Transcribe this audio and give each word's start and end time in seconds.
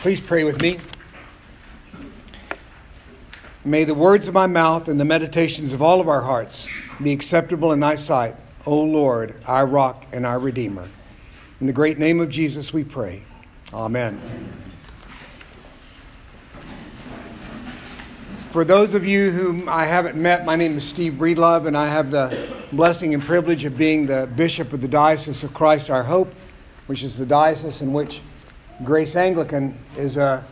Please 0.00 0.20
pray 0.20 0.44
with 0.44 0.62
me. 0.62 0.78
May 3.64 3.82
the 3.82 3.94
words 3.94 4.28
of 4.28 4.34
my 4.34 4.46
mouth 4.46 4.86
and 4.86 4.98
the 4.98 5.04
meditations 5.04 5.72
of 5.72 5.82
all 5.82 6.00
of 6.00 6.08
our 6.08 6.20
hearts 6.20 6.68
be 7.02 7.10
acceptable 7.12 7.72
in 7.72 7.80
thy 7.80 7.96
sight, 7.96 8.36
O 8.64 8.80
Lord, 8.80 9.34
our 9.48 9.66
rock 9.66 10.06
and 10.12 10.24
our 10.24 10.38
redeemer. 10.38 10.88
In 11.60 11.66
the 11.66 11.72
great 11.72 11.98
name 11.98 12.20
of 12.20 12.28
Jesus 12.28 12.72
we 12.72 12.84
pray. 12.84 13.22
Amen. 13.74 14.20
For 18.52 18.64
those 18.64 18.94
of 18.94 19.04
you 19.04 19.32
whom 19.32 19.68
I 19.68 19.84
haven't 19.84 20.14
met, 20.14 20.46
my 20.46 20.54
name 20.54 20.78
is 20.78 20.84
Steve 20.84 21.14
Breedlove, 21.14 21.66
and 21.66 21.76
I 21.76 21.88
have 21.88 22.12
the 22.12 22.48
blessing 22.70 23.14
and 23.14 23.22
privilege 23.22 23.64
of 23.64 23.76
being 23.76 24.06
the 24.06 24.28
bishop 24.36 24.72
of 24.72 24.80
the 24.80 24.88
Diocese 24.88 25.42
of 25.42 25.52
Christ 25.52 25.90
Our 25.90 26.04
Hope, 26.04 26.32
which 26.86 27.02
is 27.02 27.16
the 27.16 27.26
diocese 27.26 27.82
in 27.82 27.92
which 27.92 28.20
Grace 28.84 29.16
Anglican 29.16 29.76
is 29.96 30.16
a 30.16 30.46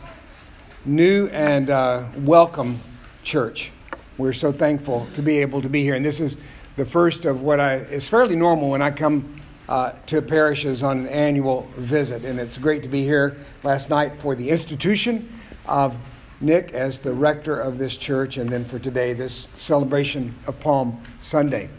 new 0.83 1.27
and 1.27 1.69
uh, 1.69 2.03
welcome 2.17 2.77
church. 3.23 3.71
We're 4.17 4.33
so 4.33 4.51
thankful 4.51 5.07
to 5.13 5.21
be 5.21 5.37
able 5.37 5.61
to 5.61 5.69
be 5.69 5.81
here. 5.81 5.95
And 5.95 6.03
this 6.03 6.19
is 6.19 6.35
the 6.75 6.85
first 6.85 7.23
of 7.23 7.43
what 7.43 7.61
I, 7.61 7.75
is 7.75 8.05
fairly 8.09 8.35
normal 8.35 8.69
when 8.69 8.81
I 8.81 8.91
come 8.91 9.39
uh, 9.69 9.93
to 10.07 10.21
parishes 10.21 10.83
on 10.83 10.99
an 10.99 11.07
annual 11.07 11.61
visit. 11.77 12.25
And 12.25 12.37
it's 12.37 12.57
great 12.57 12.83
to 12.83 12.89
be 12.89 13.01
here 13.01 13.37
last 13.63 13.89
night 13.89 14.17
for 14.17 14.35
the 14.35 14.49
institution 14.49 15.31
of 15.65 15.95
Nick 16.41 16.73
as 16.73 16.99
the 16.99 17.13
rector 17.13 17.57
of 17.57 17.77
this 17.77 17.95
church, 17.95 18.35
and 18.35 18.49
then 18.49 18.65
for 18.65 18.77
today, 18.77 19.13
this 19.13 19.47
celebration 19.53 20.35
of 20.47 20.59
Palm 20.59 21.01
Sunday. 21.21 21.69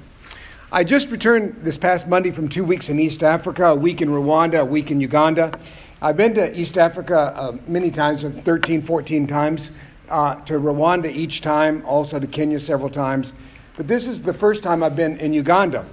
I 0.72 0.82
just 0.82 1.10
returned 1.10 1.56
this 1.62 1.76
past 1.76 2.08
Monday 2.08 2.30
from 2.30 2.48
two 2.48 2.64
weeks 2.64 2.88
in 2.88 2.98
East 2.98 3.22
Africa, 3.22 3.66
a 3.66 3.74
week 3.74 4.00
in 4.00 4.08
Rwanda, 4.08 4.60
a 4.60 4.64
week 4.64 4.90
in 4.90 5.00
Uganda. 5.00 5.52
I've 6.00 6.16
been 6.16 6.32
to 6.34 6.56
East 6.56 6.78
Africa 6.78 7.34
uh, 7.34 7.56
many 7.66 7.90
times, 7.90 8.22
13, 8.22 8.82
14 8.82 9.26
times, 9.26 9.72
uh, 10.08 10.36
to 10.42 10.54
Rwanda 10.54 11.10
each 11.10 11.40
time, 11.40 11.84
also 11.84 12.20
to 12.20 12.26
Kenya 12.28 12.60
several 12.60 12.88
times. 12.88 13.32
But 13.76 13.88
this 13.88 14.06
is 14.06 14.22
the 14.22 14.32
first 14.32 14.62
time 14.62 14.84
I've 14.84 14.94
been 14.94 15.18
in 15.18 15.32
Uganda. 15.32 15.84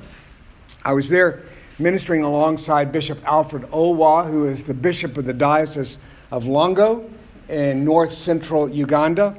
I 0.83 0.94
was 0.94 1.09
there 1.09 1.41
ministering 1.79 2.21
alongside 2.21 2.91
Bishop 2.91 3.17
Alfred 3.25 3.63
Olwa, 3.71 4.29
who 4.29 4.45
is 4.45 4.63
the 4.63 4.75
bishop 4.75 5.17
of 5.17 5.25
the 5.25 5.33
Diocese 5.33 5.97
of 6.29 6.44
Lango 6.44 7.09
in 7.49 7.83
north 7.83 8.11
central 8.11 8.69
Uganda. 8.69 9.35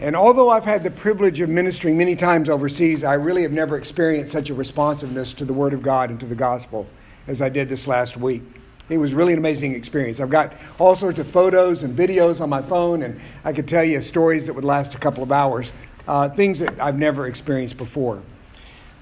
And 0.00 0.16
although 0.16 0.50
I've 0.50 0.64
had 0.64 0.82
the 0.82 0.90
privilege 0.90 1.40
of 1.40 1.48
ministering 1.48 1.96
many 1.96 2.16
times 2.16 2.48
overseas, 2.48 3.04
I 3.04 3.14
really 3.14 3.42
have 3.42 3.52
never 3.52 3.76
experienced 3.76 4.32
such 4.32 4.50
a 4.50 4.54
responsiveness 4.54 5.32
to 5.34 5.44
the 5.44 5.54
Word 5.54 5.72
of 5.72 5.82
God 5.82 6.10
and 6.10 6.18
to 6.18 6.26
the 6.26 6.34
gospel 6.34 6.88
as 7.28 7.40
I 7.40 7.48
did 7.48 7.68
this 7.68 7.86
last 7.86 8.16
week. 8.16 8.42
It 8.88 8.98
was 8.98 9.14
really 9.14 9.32
an 9.32 9.40
amazing 9.40 9.74
experience. 9.74 10.20
I've 10.20 10.30
got 10.30 10.52
all 10.78 10.94
sorts 10.94 11.18
of 11.18 11.26
photos 11.26 11.82
and 11.82 11.96
videos 11.96 12.40
on 12.40 12.48
my 12.48 12.62
phone, 12.62 13.02
and 13.02 13.20
I 13.44 13.52
could 13.52 13.66
tell 13.66 13.82
you 13.82 14.00
stories 14.00 14.46
that 14.46 14.52
would 14.52 14.64
last 14.64 14.94
a 14.94 14.98
couple 14.98 15.24
of 15.24 15.32
hours, 15.32 15.72
uh, 16.06 16.28
things 16.28 16.60
that 16.60 16.80
I've 16.80 16.98
never 16.98 17.26
experienced 17.26 17.76
before. 17.78 18.22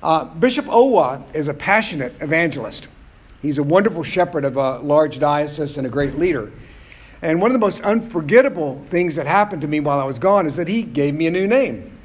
Uh, 0.03 0.25
Bishop 0.25 0.67
Owa 0.67 1.23
is 1.35 1.49
a 1.49 1.55
passionate 1.55 2.15
evangelist. 2.21 2.89
He's 3.43 3.59
a 3.59 3.63
wonderful 3.63 4.03
shepherd 4.03 4.47
of 4.47 4.57
a 4.57 4.79
large 4.79 5.19
diocese 5.19 5.77
and 5.77 5.87
a 5.87 5.91
great 5.91 6.19
leader. 6.19 6.51
And 7.21 7.41
one 7.41 7.51
of 7.51 7.55
the 7.55 7.59
most 7.59 7.83
unforgettable 7.83 8.83
things 8.89 9.17
that 9.17 9.27
happened 9.27 9.63
to 9.63 9.69
me 9.69 9.81
while 9.81 10.01
I 10.01 10.05
was 10.05 10.19
gone 10.19 10.47
is 10.47 10.57
that 10.57 10.69
he 10.69 10.83
gave 10.83 11.15
me 11.15 11.27
a 11.27 11.31
new 11.31 11.47
name. 11.47 11.99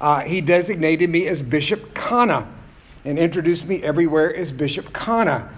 Uh, 0.00 0.20
he 0.20 0.40
designated 0.40 1.10
me 1.10 1.26
as 1.26 1.42
Bishop 1.42 1.94
Kana 1.94 2.46
and 3.04 3.18
introduced 3.18 3.66
me 3.66 3.82
everywhere 3.82 4.34
as 4.34 4.52
Bishop 4.52 4.92
Kana. 4.92 5.48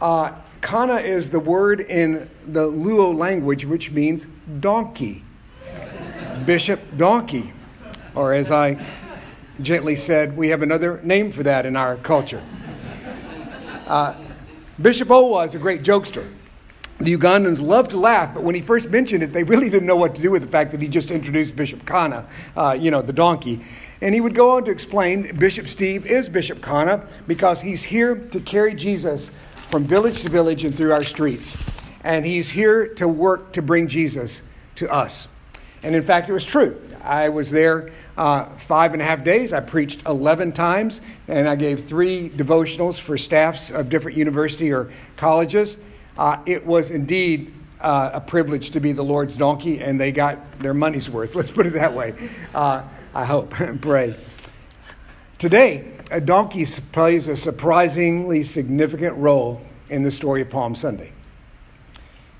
Uh, 0.00 0.32
Kana 0.64 0.96
is 0.96 1.28
the 1.28 1.38
word 1.38 1.80
in 1.80 2.28
the 2.46 2.62
Luo 2.62 3.14
language 3.14 3.66
which 3.66 3.90
means 3.90 4.26
donkey. 4.60 5.22
Bishop 6.46 6.80
Donkey. 6.96 7.52
Or 8.14 8.32
as 8.32 8.50
I 8.50 8.82
gently 9.60 9.94
said, 9.94 10.34
we 10.34 10.48
have 10.48 10.62
another 10.62 11.02
name 11.02 11.32
for 11.32 11.42
that 11.42 11.66
in 11.66 11.76
our 11.76 11.96
culture. 11.96 12.42
Uh, 13.86 14.14
Bishop 14.80 15.08
Owa 15.08 15.44
is 15.44 15.54
a 15.54 15.58
great 15.58 15.82
jokester. 15.82 16.26
The 16.98 17.14
Ugandans 17.14 17.60
love 17.60 17.88
to 17.88 17.98
laugh, 17.98 18.32
but 18.32 18.42
when 18.42 18.54
he 18.54 18.62
first 18.62 18.88
mentioned 18.88 19.22
it, 19.22 19.34
they 19.34 19.44
really 19.44 19.68
didn't 19.68 19.86
know 19.86 19.96
what 19.96 20.14
to 20.14 20.22
do 20.22 20.30
with 20.30 20.40
the 20.40 20.48
fact 20.48 20.70
that 20.70 20.80
he 20.80 20.88
just 20.88 21.10
introduced 21.10 21.54
Bishop 21.54 21.84
Kana, 21.84 22.26
uh, 22.56 22.74
you 22.80 22.90
know, 22.90 23.02
the 23.02 23.12
donkey. 23.12 23.62
And 24.00 24.14
he 24.14 24.22
would 24.22 24.34
go 24.34 24.52
on 24.52 24.64
to 24.64 24.70
explain 24.70 25.36
Bishop 25.36 25.68
Steve 25.68 26.06
is 26.06 26.26
Bishop 26.26 26.62
Kana 26.62 27.06
because 27.26 27.60
he's 27.60 27.82
here 27.82 28.16
to 28.16 28.40
carry 28.40 28.74
Jesus 28.74 29.30
from 29.74 29.82
village 29.82 30.20
to 30.20 30.28
village 30.28 30.62
and 30.62 30.72
through 30.72 30.92
our 30.92 31.02
streets. 31.02 31.80
And 32.04 32.24
he's 32.24 32.48
here 32.48 32.86
to 32.94 33.08
work 33.08 33.54
to 33.54 33.60
bring 33.60 33.88
Jesus 33.88 34.40
to 34.76 34.88
us. 34.88 35.26
And 35.82 35.96
in 35.96 36.02
fact, 36.04 36.28
it 36.28 36.32
was 36.32 36.44
true. 36.44 36.80
I 37.02 37.30
was 37.30 37.50
there 37.50 37.90
uh, 38.16 38.44
five 38.68 38.92
and 38.92 39.02
a 39.02 39.04
half 39.04 39.24
days. 39.24 39.52
I 39.52 39.58
preached 39.58 40.06
11 40.06 40.52
times, 40.52 41.00
and 41.26 41.48
I 41.48 41.56
gave 41.56 41.86
three 41.86 42.30
devotionals 42.30 43.00
for 43.00 43.18
staffs 43.18 43.72
of 43.72 43.88
different 43.88 44.16
university 44.16 44.72
or 44.72 44.92
colleges. 45.16 45.76
Uh, 46.16 46.36
it 46.46 46.64
was 46.64 46.92
indeed 46.92 47.52
uh, 47.80 48.10
a 48.12 48.20
privilege 48.20 48.70
to 48.70 48.78
be 48.78 48.92
the 48.92 49.02
Lord's 49.02 49.34
donkey, 49.34 49.80
and 49.80 50.00
they 50.00 50.12
got 50.12 50.60
their 50.60 50.72
money's 50.72 51.10
worth. 51.10 51.34
Let's 51.34 51.50
put 51.50 51.66
it 51.66 51.72
that 51.72 51.94
way. 51.94 52.14
Uh, 52.54 52.84
I 53.12 53.24
hope 53.24 53.58
and 53.58 53.82
pray. 53.82 54.14
Today, 55.38 55.90
a 56.14 56.20
donkey 56.20 56.64
plays 56.92 57.26
a 57.26 57.36
surprisingly 57.36 58.44
significant 58.44 59.16
role 59.16 59.60
in 59.88 60.04
the 60.04 60.12
story 60.12 60.42
of 60.42 60.48
Palm 60.48 60.72
Sunday. 60.72 61.10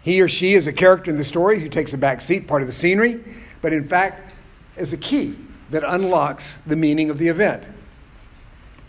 He 0.00 0.22
or 0.22 0.28
she 0.28 0.54
is 0.54 0.68
a 0.68 0.72
character 0.72 1.10
in 1.10 1.16
the 1.16 1.24
story 1.24 1.58
who 1.58 1.68
takes 1.68 1.92
a 1.92 1.98
back 1.98 2.20
seat, 2.20 2.46
part 2.46 2.62
of 2.62 2.68
the 2.68 2.72
scenery, 2.72 3.24
but 3.62 3.72
in 3.72 3.84
fact 3.84 4.32
is 4.76 4.92
a 4.92 4.96
key 4.96 5.34
that 5.70 5.82
unlocks 5.82 6.58
the 6.66 6.76
meaning 6.76 7.10
of 7.10 7.18
the 7.18 7.26
event. 7.26 7.66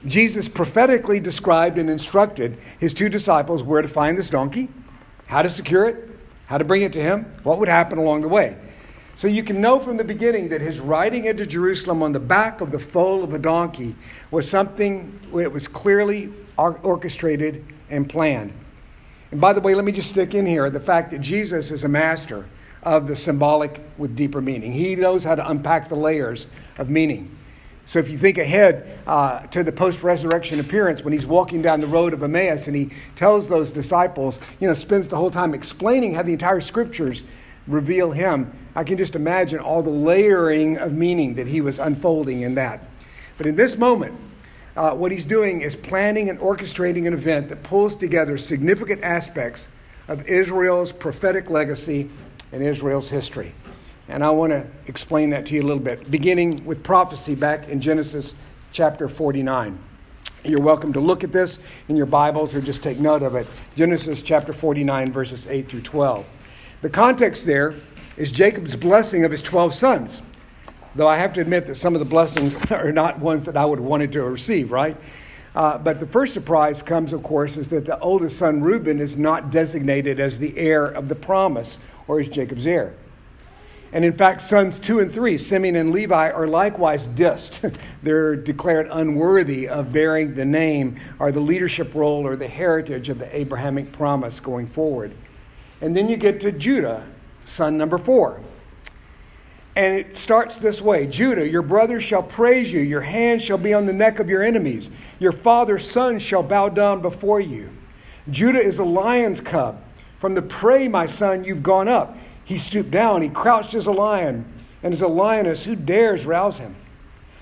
Jesus 0.06 0.48
prophetically 0.48 1.20
described 1.20 1.80
and 1.80 1.90
instructed 1.90 2.56
his 2.80 2.94
two 2.94 3.10
disciples 3.10 3.64
where 3.64 3.82
to 3.82 3.88
find 3.88 4.16
this 4.16 4.30
donkey, 4.30 4.70
how 5.26 5.42
to 5.42 5.50
secure 5.50 5.90
it, 5.90 6.12
how 6.46 6.60
to 6.60 6.64
bring 6.64 6.84
it 6.84 6.94
to 6.94 7.02
him, 7.02 7.26
what 7.42 7.58
would 7.58 7.70
happen 7.70 7.98
along 7.98 8.22
the 8.22 8.28
way. 8.28 8.56
So 9.16 9.30
you 9.30 9.44
can 9.44 9.62
know 9.62 9.80
from 9.80 9.96
the 9.96 10.04
beginning 10.04 10.50
that 10.50 10.62
his 10.62 10.80
riding 10.80 11.26
into 11.26 11.46
Jerusalem 11.46 12.04
on 12.04 12.12
the 12.12 12.20
back 12.20 12.60
of 12.60 12.72
the 12.72 12.80
foal 12.80 13.24
of 13.24 13.34
a 13.34 13.40
donkey 13.40 13.96
was 14.30 14.50
something 14.50 15.20
that 15.34 15.52
was 15.52 15.68
clearly 15.68 16.34
orchestrated 16.58 17.66
and 17.90 18.10
planned. 18.10 18.52
And 19.32 19.40
by 19.40 19.54
the 19.54 19.62
way, 19.62 19.74
let 19.74 19.86
me 19.86 19.94
just 19.94 20.10
stick 20.10 20.36
in 20.36 20.46
here 20.46 20.70
the 20.70 20.80
fact 20.80 21.12
that 21.12 21.22
Jesus 21.22 21.72
is 21.72 21.86
a 21.86 21.90
master 21.90 22.46
of 22.84 23.08
the 23.08 23.16
symbolic 23.16 23.82
with 23.98 24.16
deeper 24.16 24.42
meaning. 24.42 24.72
He 24.72 24.96
knows 24.96 25.24
how 25.24 25.36
to 25.36 25.50
unpack 25.50 25.88
the 25.88 25.96
layers 25.96 26.48
of 26.78 26.90
meaning. 26.90 27.36
So 27.88 28.00
if 28.00 28.10
you 28.10 28.18
think 28.18 28.38
ahead 28.38 29.00
uh, 29.08 29.42
to 29.48 29.64
the 29.64 29.72
post 29.72 30.04
resurrection 30.04 30.60
appearance 30.60 31.04
when 31.04 31.14
he's 31.14 31.26
walking 31.26 31.62
down 31.62 31.80
the 31.80 31.88
road 31.88 32.14
of 32.14 32.24
Emmaus 32.24 32.68
and 32.68 32.76
he 32.76 32.90
tells 33.16 33.48
those 33.48 33.72
disciples, 33.72 34.40
you 34.60 34.68
know, 34.68 34.74
spends 34.74 35.08
the 35.08 35.16
whole 35.16 35.32
time 35.32 35.54
explaining 35.54 36.14
how 36.14 36.24
the 36.24 36.34
entire 36.34 36.62
scriptures 36.62 37.24
reveal 37.68 38.12
him, 38.12 38.52
I 38.76 38.84
can 38.84 38.98
just 38.98 39.16
imagine 39.16 39.60
all 39.60 39.82
the 39.82 39.90
layering 39.90 40.78
of 40.78 40.94
meaning 40.94 41.36
that 41.36 41.48
he 41.48 41.62
was 41.62 41.80
unfolding 41.80 42.42
in 42.42 42.56
that. 42.56 42.84
But 43.38 43.48
in 43.48 43.56
this 43.56 43.78
moment, 43.78 44.18
uh, 44.76 44.92
what 44.92 45.12
he's 45.12 45.26
doing 45.26 45.62
is 45.62 45.76
planning 45.76 46.30
and 46.30 46.40
orchestrating 46.40 47.08
an 47.08 47.14
event 47.14 47.50
that 47.50 47.64
pulls 47.64 47.96
together 47.96 48.38
significant 48.38 49.04
aspects 49.04 49.68
of 50.08 50.28
Israel's 50.28 50.92
prophetic 50.92 51.50
legacy 51.50 52.10
and 52.52 52.62
Israel's 52.62 53.10
history. 53.10 53.54
And 54.08 54.24
I 54.24 54.30
want 54.30 54.52
to 54.52 54.68
explain 54.88 55.32
that 55.32 55.46
to 55.48 55.56
you 55.56 55.62
a 55.62 55.66
little 55.66 55.82
bit, 55.82 56.12
beginning 56.12 56.64
with 56.66 56.84
prophecy 56.84 57.34
back 57.34 57.70
in 57.70 57.82
Genesis 57.82 58.36
chapter 58.72 59.08
49. 59.08 59.80
You're 60.44 60.62
welcome 60.62 60.94
to 60.94 61.00
look 61.00 61.24
at 61.24 61.32
this 61.32 61.60
in 61.88 61.96
your 61.96 62.06
Bibles 62.06 62.54
or 62.54 62.62
just 62.62 62.84
take 62.84 63.00
note 63.00 63.24
of 63.24 63.36
it. 63.36 63.48
Genesis 63.76 64.22
chapter 64.22 64.54
49, 64.54 65.12
verses 65.12 65.48
8 65.48 65.68
through 65.68 65.82
12. 65.82 66.26
The 66.82 66.90
context 66.90 67.46
there 67.46 67.76
is 68.18 68.32
Jacob's 68.32 68.76
blessing 68.76 69.26
of 69.26 69.32
his 69.32 69.42
12 69.42 69.74
sons. 69.74 70.22
Though 70.96 71.08
I 71.08 71.18
have 71.18 71.34
to 71.34 71.42
admit 71.42 71.66
that 71.68 71.76
some 71.76 71.94
of 71.94 72.00
the 72.00 72.06
blessings 72.06 72.72
are 72.72 72.92
not 72.92 73.20
ones 73.20 73.46
that 73.46 73.58
I 73.58 73.66
would 73.66 73.80
have 73.80 73.88
wanted 73.88 74.12
to 74.14 74.24
receive, 74.24 74.72
right? 74.72 74.96
Uh, 75.56 75.78
but 75.78 76.00
the 76.00 76.08
first 76.08 76.34
surprise 76.34 76.82
comes, 76.82 77.14
of 77.14 77.24
course, 77.24 77.58
is 77.58 77.70
that 77.70 77.86
the 77.86 77.98
oldest 78.00 78.38
son, 78.38 78.62
Reuben, 78.62 79.00
is 79.00 79.18
not 79.18 79.52
designated 79.52 80.20
as 80.20 80.38
the 80.38 80.58
heir 80.58 80.86
of 80.86 81.08
the 81.08 81.16
promise 81.16 81.80
or 82.08 82.20
as 82.20 82.28
Jacob's 82.28 82.68
heir. 82.68 82.94
And 83.94 84.04
in 84.04 84.12
fact, 84.12 84.42
sons 84.42 84.78
two 84.78 85.00
and 85.00 85.10
three, 85.10 85.38
Simeon 85.38 85.78
and 85.78 85.92
Levi, 85.92 86.30
are 86.32 86.48
likewise 86.48 87.08
dissed. 87.08 87.78
They're 88.04 88.36
declared 88.36 88.90
unworthy 88.92 89.70
of 89.70 89.94
bearing 89.94 90.36
the 90.36 90.44
name 90.44 91.00
or 91.20 91.32
the 91.32 91.40
leadership 91.40 91.96
role 91.96 92.28
or 92.28 92.36
the 92.36 92.48
heritage 92.48 93.08
of 93.08 93.20
the 93.20 93.34
Abrahamic 93.34 93.94
promise 93.94 94.42
going 94.42 94.68
forward. 94.68 95.14
And 95.82 95.96
then 95.96 96.10
you 96.10 96.18
get 96.18 96.40
to 96.42 96.52
Judah, 96.52 97.06
son 97.46 97.78
number 97.78 97.98
four. 97.98 98.42
And 99.76 99.94
it 99.94 100.16
starts 100.16 100.58
this 100.58 100.82
way 100.82 101.06
Judah, 101.06 101.48
your 101.48 101.62
brothers 101.62 102.04
shall 102.04 102.24
praise 102.24 102.72
you, 102.72 102.80
your 102.80 103.02
hand 103.02 103.42
shall 103.42 103.58
be 103.58 103.74
on 103.74 103.86
the 103.86 103.94
neck 103.94 104.20
of 104.20 104.30
your 104.30 104.42
enemies, 104.42 104.90
your 105.20 105.34
father's 105.34 105.90
sons 105.90 106.22
shall 106.22 106.44
bow 106.44 106.70
down 106.70 107.02
before 107.02 107.42
you. 107.42 107.70
Judah 108.30 108.62
is 108.62 108.80
a 108.80 108.86
lion's 108.86 109.42
cub. 109.42 109.82
From 110.20 110.34
the 110.34 110.42
prey, 110.42 110.88
my 110.88 111.06
son, 111.06 111.44
you've 111.44 111.62
gone 111.62 111.88
up. 111.88 112.18
He 112.46 112.58
stooped 112.58 112.92
down, 112.92 113.22
he 113.22 113.30
crouched 113.30 113.74
as 113.74 113.88
a 113.88 113.92
lion, 113.92 114.46
and 114.82 114.94
as 114.94 115.02
a 115.02 115.08
lioness, 115.08 115.64
who 115.64 115.76
dares 115.76 116.26
rouse 116.26 116.58
him? 116.58 116.76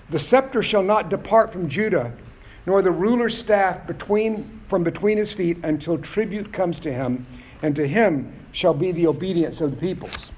The 0.10 0.20
scepter 0.20 0.64
shall 0.64 0.84
not 0.84 1.10
depart 1.10 1.52
from 1.52 1.70
Judah, 1.70 2.14
nor 2.66 2.82
the 2.82 2.92
ruler's 2.92 3.38
staff 3.38 3.86
between, 3.86 4.62
from 4.68 4.84
between 4.84 5.18
his 5.18 5.32
feet 5.32 5.58
until 5.64 5.98
tribute 5.98 6.52
comes 6.52 6.80
to 6.82 6.92
him, 6.94 7.26
and 7.64 7.76
to 7.78 7.88
him 7.88 8.32
shall 8.52 8.74
be 8.74 8.92
the 8.92 9.08
obedience 9.08 9.60
of 9.62 9.72
the 9.72 9.78
peoples. 9.78 10.30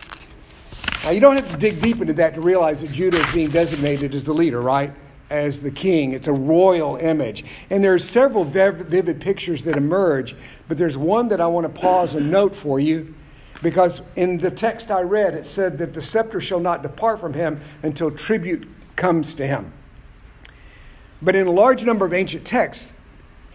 Now, 1.03 1.11
you 1.11 1.19
don't 1.19 1.35
have 1.35 1.51
to 1.51 1.57
dig 1.57 1.81
deep 1.81 1.99
into 1.99 2.13
that 2.13 2.35
to 2.35 2.41
realize 2.41 2.81
that 2.81 2.91
Judah 2.91 3.17
is 3.17 3.33
being 3.33 3.49
designated 3.49 4.15
as 4.15 4.23
the 4.23 4.33
leader, 4.33 4.61
right? 4.61 4.91
As 5.29 5.59
the 5.59 5.71
king. 5.71 6.13
It's 6.13 6.27
a 6.27 6.33
royal 6.33 6.95
image. 6.95 7.43
And 7.69 7.83
there 7.83 7.93
are 7.93 7.99
several 7.99 8.43
vivid 8.43 9.19
pictures 9.19 9.63
that 9.63 9.75
emerge, 9.75 10.35
but 10.67 10.77
there's 10.77 10.97
one 10.97 11.27
that 11.27 11.41
I 11.41 11.47
want 11.47 11.65
to 11.65 11.81
pause 11.81 12.15
and 12.15 12.31
note 12.31 12.55
for 12.55 12.79
you 12.79 13.13
because 13.61 14.01
in 14.15 14.37
the 14.37 14.51
text 14.51 14.91
I 14.91 15.01
read, 15.01 15.33
it 15.33 15.47
said 15.47 15.77
that 15.79 15.93
the 15.93 16.01
scepter 16.01 16.39
shall 16.39 16.59
not 16.59 16.83
depart 16.83 17.19
from 17.19 17.33
him 17.33 17.59
until 17.83 18.11
tribute 18.11 18.67
comes 18.95 19.35
to 19.35 19.47
him. 19.47 19.71
But 21.21 21.35
in 21.35 21.47
a 21.47 21.51
large 21.51 21.85
number 21.85 22.05
of 22.05 22.13
ancient 22.13 22.45
texts, 22.45 22.93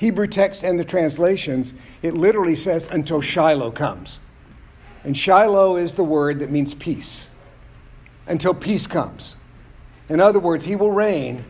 Hebrew 0.00 0.28
text 0.28 0.64
and 0.64 0.80
the 0.80 0.84
translations, 0.84 1.74
it 2.00 2.14
literally 2.14 2.56
says 2.56 2.86
until 2.90 3.20
Shiloh 3.20 3.70
comes. 3.70 4.18
And 5.04 5.14
Shiloh 5.14 5.76
is 5.76 5.92
the 5.92 6.02
word 6.02 6.38
that 6.38 6.50
means 6.50 6.72
peace. 6.72 7.28
Until 8.26 8.54
peace 8.54 8.86
comes. 8.86 9.36
In 10.08 10.18
other 10.18 10.38
words, 10.38 10.64
he 10.64 10.74
will 10.74 10.90
reign 10.90 11.44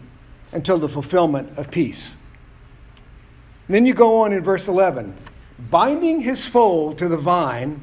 until 0.50 0.79
the 0.79 0.88
fulfillment 0.88 1.56
of 1.58 1.70
peace. 1.70 2.17
And 3.69 3.76
then 3.76 3.87
you 3.87 3.94
go 3.94 4.23
on 4.23 4.32
in 4.32 4.43
verse 4.43 4.67
11 4.67 5.17
binding 5.70 6.19
his 6.19 6.44
foal 6.44 6.93
to 6.97 7.06
the 7.06 7.17
vine 7.17 7.81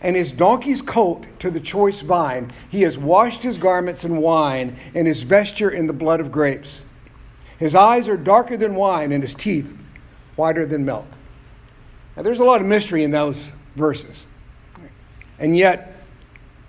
and 0.00 0.16
his 0.16 0.32
donkey's 0.32 0.82
colt 0.82 1.28
to 1.38 1.52
the 1.52 1.60
choice 1.60 2.00
vine. 2.00 2.50
He 2.68 2.82
has 2.82 2.98
washed 2.98 3.44
his 3.44 3.58
garments 3.58 4.04
in 4.04 4.16
wine, 4.16 4.76
and 4.92 5.06
his 5.06 5.22
vesture 5.22 5.70
in 5.70 5.86
the 5.86 5.92
blood 5.92 6.18
of 6.18 6.32
grapes. 6.32 6.84
His 7.58 7.76
eyes 7.76 8.08
are 8.08 8.16
darker 8.16 8.56
than 8.56 8.74
wine, 8.74 9.12
and 9.12 9.22
his 9.22 9.34
teeth 9.34 9.79
whiter 10.40 10.64
than 10.64 10.86
milk. 10.86 11.06
Now, 12.16 12.22
there's 12.22 12.40
a 12.40 12.44
lot 12.44 12.62
of 12.62 12.66
mystery 12.66 13.04
in 13.04 13.10
those 13.10 13.52
verses. 13.76 14.26
And 15.38 15.56
yet, 15.56 16.02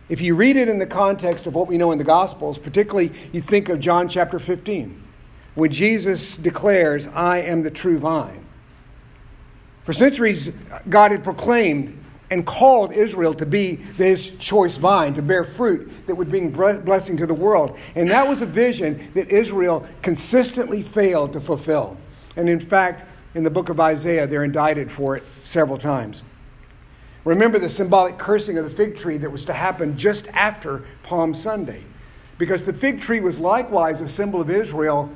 if 0.10 0.20
you 0.20 0.36
read 0.36 0.58
it 0.58 0.68
in 0.68 0.78
the 0.78 0.86
context 0.86 1.48
of 1.48 1.56
what 1.56 1.68
we 1.68 1.78
know 1.78 1.94
in 1.94 1.98
the 1.98 2.04
Gospels, 2.04 2.60
particularly 2.60 3.14
you 3.32 3.40
think 3.40 3.70
of 3.70 3.80
John 3.80 4.10
chapter 4.10 4.40
15, 4.40 5.02
when 5.56 5.72
Jesus 5.72 6.36
declares, 6.36 7.08
I 7.08 7.38
am 7.40 7.64
the 7.64 7.72
true 7.72 7.98
vine. 7.98 8.46
For 9.84 9.94
centuries, 9.94 10.50
God 10.90 11.12
had 11.12 11.24
proclaimed 11.24 11.98
and 12.30 12.46
called 12.46 12.94
Israel 12.94 13.34
to 13.34 13.46
be 13.46 13.76
his 13.76 14.36
choice 14.38 14.78
vine, 14.78 15.14
to 15.14 15.22
bear 15.22 15.44
fruit 15.44 15.90
that 16.08 16.16
would 16.16 16.30
bring 16.30 16.50
blessing 16.50 17.18
to 17.18 17.26
the 17.26 17.34
world. 17.34 17.78
And 17.96 18.10
that 18.12 18.28
was 18.28 18.42
a 18.42 18.46
vision 18.46 19.12
that 19.14 19.30
Israel 19.30 19.88
consistently 20.02 20.82
failed 20.82 21.34
to 21.34 21.42
fulfill. 21.42 21.98
And 22.36 22.50
in 22.50 22.60
fact, 22.60 23.06
in 23.34 23.44
the 23.44 23.50
book 23.50 23.70
of 23.70 23.80
Isaiah, 23.80 24.28
they're 24.28 24.44
indicted 24.44 24.92
for 24.92 25.16
it 25.16 25.24
several 25.44 25.78
times. 25.78 26.24
Remember 27.24 27.60
the 27.60 27.70
symbolic 27.70 28.18
cursing 28.18 28.58
of 28.58 28.64
the 28.64 28.70
fig 28.70 28.98
tree 28.98 29.18
that 29.18 29.30
was 29.30 29.46
to 29.46 29.54
happen 29.54 29.98
just 29.98 30.28
after 30.30 30.84
Palm 31.04 31.34
Sunday. 31.34 31.84
Because 32.38 32.64
the 32.64 32.74
fig 32.74 33.00
tree 33.00 33.20
was 33.20 33.40
likewise 33.40 34.02
a 34.02 34.10
symbol 34.10 34.42
of 34.42 34.50
Israel 34.50 35.10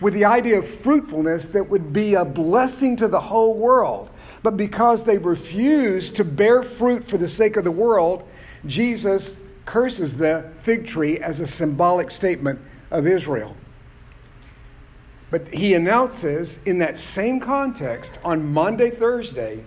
with 0.00 0.14
the 0.14 0.26
idea 0.26 0.58
of 0.58 0.68
fruitfulness 0.68 1.46
that 1.46 1.68
would 1.68 1.92
be 1.92 2.14
a 2.14 2.24
blessing 2.24 2.96
to 2.96 3.08
the 3.08 3.18
whole 3.18 3.54
world. 3.54 4.10
But 4.42 4.56
because 4.56 5.04
they 5.04 5.18
refuse 5.18 6.10
to 6.12 6.24
bear 6.24 6.62
fruit 6.62 7.02
for 7.02 7.16
the 7.16 7.28
sake 7.28 7.56
of 7.56 7.64
the 7.64 7.70
world, 7.70 8.28
Jesus 8.66 9.38
curses 9.64 10.16
the 10.16 10.50
fig 10.60 10.86
tree 10.86 11.18
as 11.18 11.40
a 11.40 11.46
symbolic 11.46 12.10
statement 12.10 12.60
of 12.90 13.06
Israel. 13.06 13.56
But 15.30 15.52
he 15.52 15.74
announces 15.74 16.62
in 16.64 16.78
that 16.78 16.98
same 16.98 17.38
context 17.40 18.12
on 18.24 18.52
Monday, 18.52 18.90
Thursday, 18.90 19.62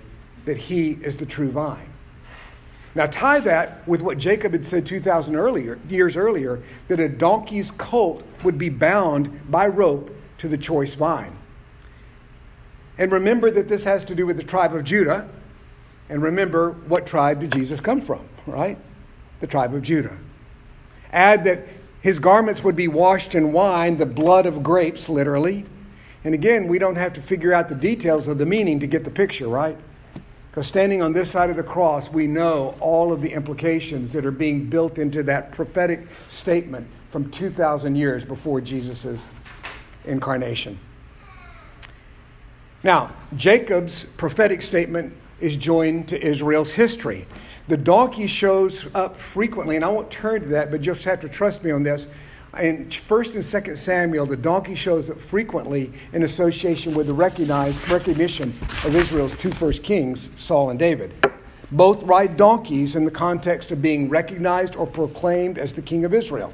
that 0.46 0.58
he 0.58 0.92
is 0.92 1.18
the 1.18 1.26
true 1.26 1.52
vine. 1.52 1.90
Now, 2.94 3.06
tie 3.06 3.40
that 3.42 3.88
with 3.88 4.02
what 4.02 4.18
Jacob 4.18 4.52
had 4.52 4.66
said 4.66 4.86
2,000 4.86 5.36
earlier, 5.36 5.80
years 5.88 6.18
earlier 6.18 6.62
that 6.88 7.00
a 7.00 7.08
donkey's 7.08 7.72
colt 7.72 8.24
would 8.44 8.58
be 8.58 8.70
bound 8.70 9.50
by 9.50 9.68
rope 9.68 10.14
to 10.40 10.50
the 10.50 10.58
choice 10.58 10.94
vine. 10.94 11.38
And 12.98 13.12
remember 13.12 13.50
that 13.52 13.70
this 13.70 13.84
has 13.86 14.04
to 14.06 14.16
do 14.16 14.26
with 14.26 14.38
the 14.38 14.44
tribe 14.44 14.76
of 14.76 14.84
Judah. 14.84 15.30
And 16.10 16.22
remember 16.22 16.72
what 16.88 17.06
tribe 17.06 17.40
did 17.40 17.54
Jesus 17.54 17.80
come 17.80 18.02
from, 18.02 18.28
right? 18.46 18.78
The 19.40 19.48
tribe 19.48 19.74
of 19.74 19.82
Judah. 19.84 20.18
Add 21.14 21.46
that 21.46 21.66
his 22.02 22.20
garments 22.20 22.64
would 22.64 22.76
be 22.76 22.88
washed 22.88 23.36
in 23.36 23.52
wine, 23.52 23.98
the 23.98 24.06
blood 24.06 24.46
of 24.46 24.64
grapes, 24.64 25.08
literally. 25.08 25.66
And 26.24 26.34
again, 26.34 26.68
we 26.68 26.80
don't 26.80 26.96
have 26.96 27.14
to 27.14 27.22
figure 27.22 27.54
out 27.54 27.70
the 27.70 27.76
details 27.76 28.28
of 28.28 28.38
the 28.38 28.46
meaning 28.46 28.80
to 28.80 28.88
get 28.88 29.04
the 29.04 29.12
picture, 29.12 29.48
right? 29.48 29.78
Because 30.50 30.68
standing 30.68 31.02
on 31.02 31.14
this 31.14 31.32
side 31.32 31.50
of 31.50 31.56
the 31.56 31.64
cross, 31.64 32.12
we 32.12 32.28
know 32.28 32.76
all 32.80 33.14
of 33.14 33.22
the 33.22 33.32
implications 33.32 34.12
that 34.14 34.26
are 34.26 34.32
being 34.32 34.66
built 34.66 34.98
into 34.98 35.24
that 35.24 35.52
prophetic 35.52 36.08
statement 36.28 36.88
from 37.10 37.30
2,000 37.32 37.96
years 37.96 38.26
before 38.26 38.62
Jesus' 38.62 39.28
incarnation. 40.06 40.78
Now, 42.84 43.14
Jacob's 43.36 44.06
prophetic 44.06 44.62
statement 44.62 45.16
is 45.40 45.56
joined 45.56 46.08
to 46.10 46.22
Israel's 46.22 46.72
history. 46.72 47.28
The 47.68 47.78
donkey 47.78 48.28
shows 48.28 48.88
up 48.96 49.18
frequently, 49.18 49.76
and 49.76 49.86
I 49.86 49.90
won't 49.90 50.10
turn 50.10 50.42
to 50.42 50.48
that, 50.50 50.72
but 50.72 50.82
just 50.82 51.04
have 51.04 51.20
to 51.22 51.30
trust 51.30 51.64
me 51.64 51.72
on 51.72 51.84
this. 51.84 52.08
In 52.60 52.88
1st 52.88 53.36
and 53.36 53.44
2nd 53.44 53.78
Samuel, 53.78 54.26
the 54.26 54.36
donkey 54.36 54.76
shows 54.76 55.10
up 55.10 55.20
frequently 55.20 55.94
in 56.12 56.24
association 56.24 56.94
with 56.94 57.08
the 57.08 57.14
recognized 57.14 57.88
recognition 57.90 58.50
of 58.86 58.94
Israel's 58.94 59.38
two 59.38 59.52
first 59.52 59.84
kings, 59.84 60.30
Saul 60.36 60.70
and 60.70 60.78
David. 60.78 61.14
Both 61.72 62.04
ride 62.04 62.36
donkeys 62.36 62.98
in 62.98 63.06
the 63.06 63.12
context 63.12 63.72
of 63.72 63.82
being 63.82 64.10
recognized 64.10 64.76
or 64.76 64.86
proclaimed 64.86 65.58
as 65.58 65.72
the 65.72 65.82
king 65.82 66.04
of 66.04 66.14
Israel. 66.14 66.52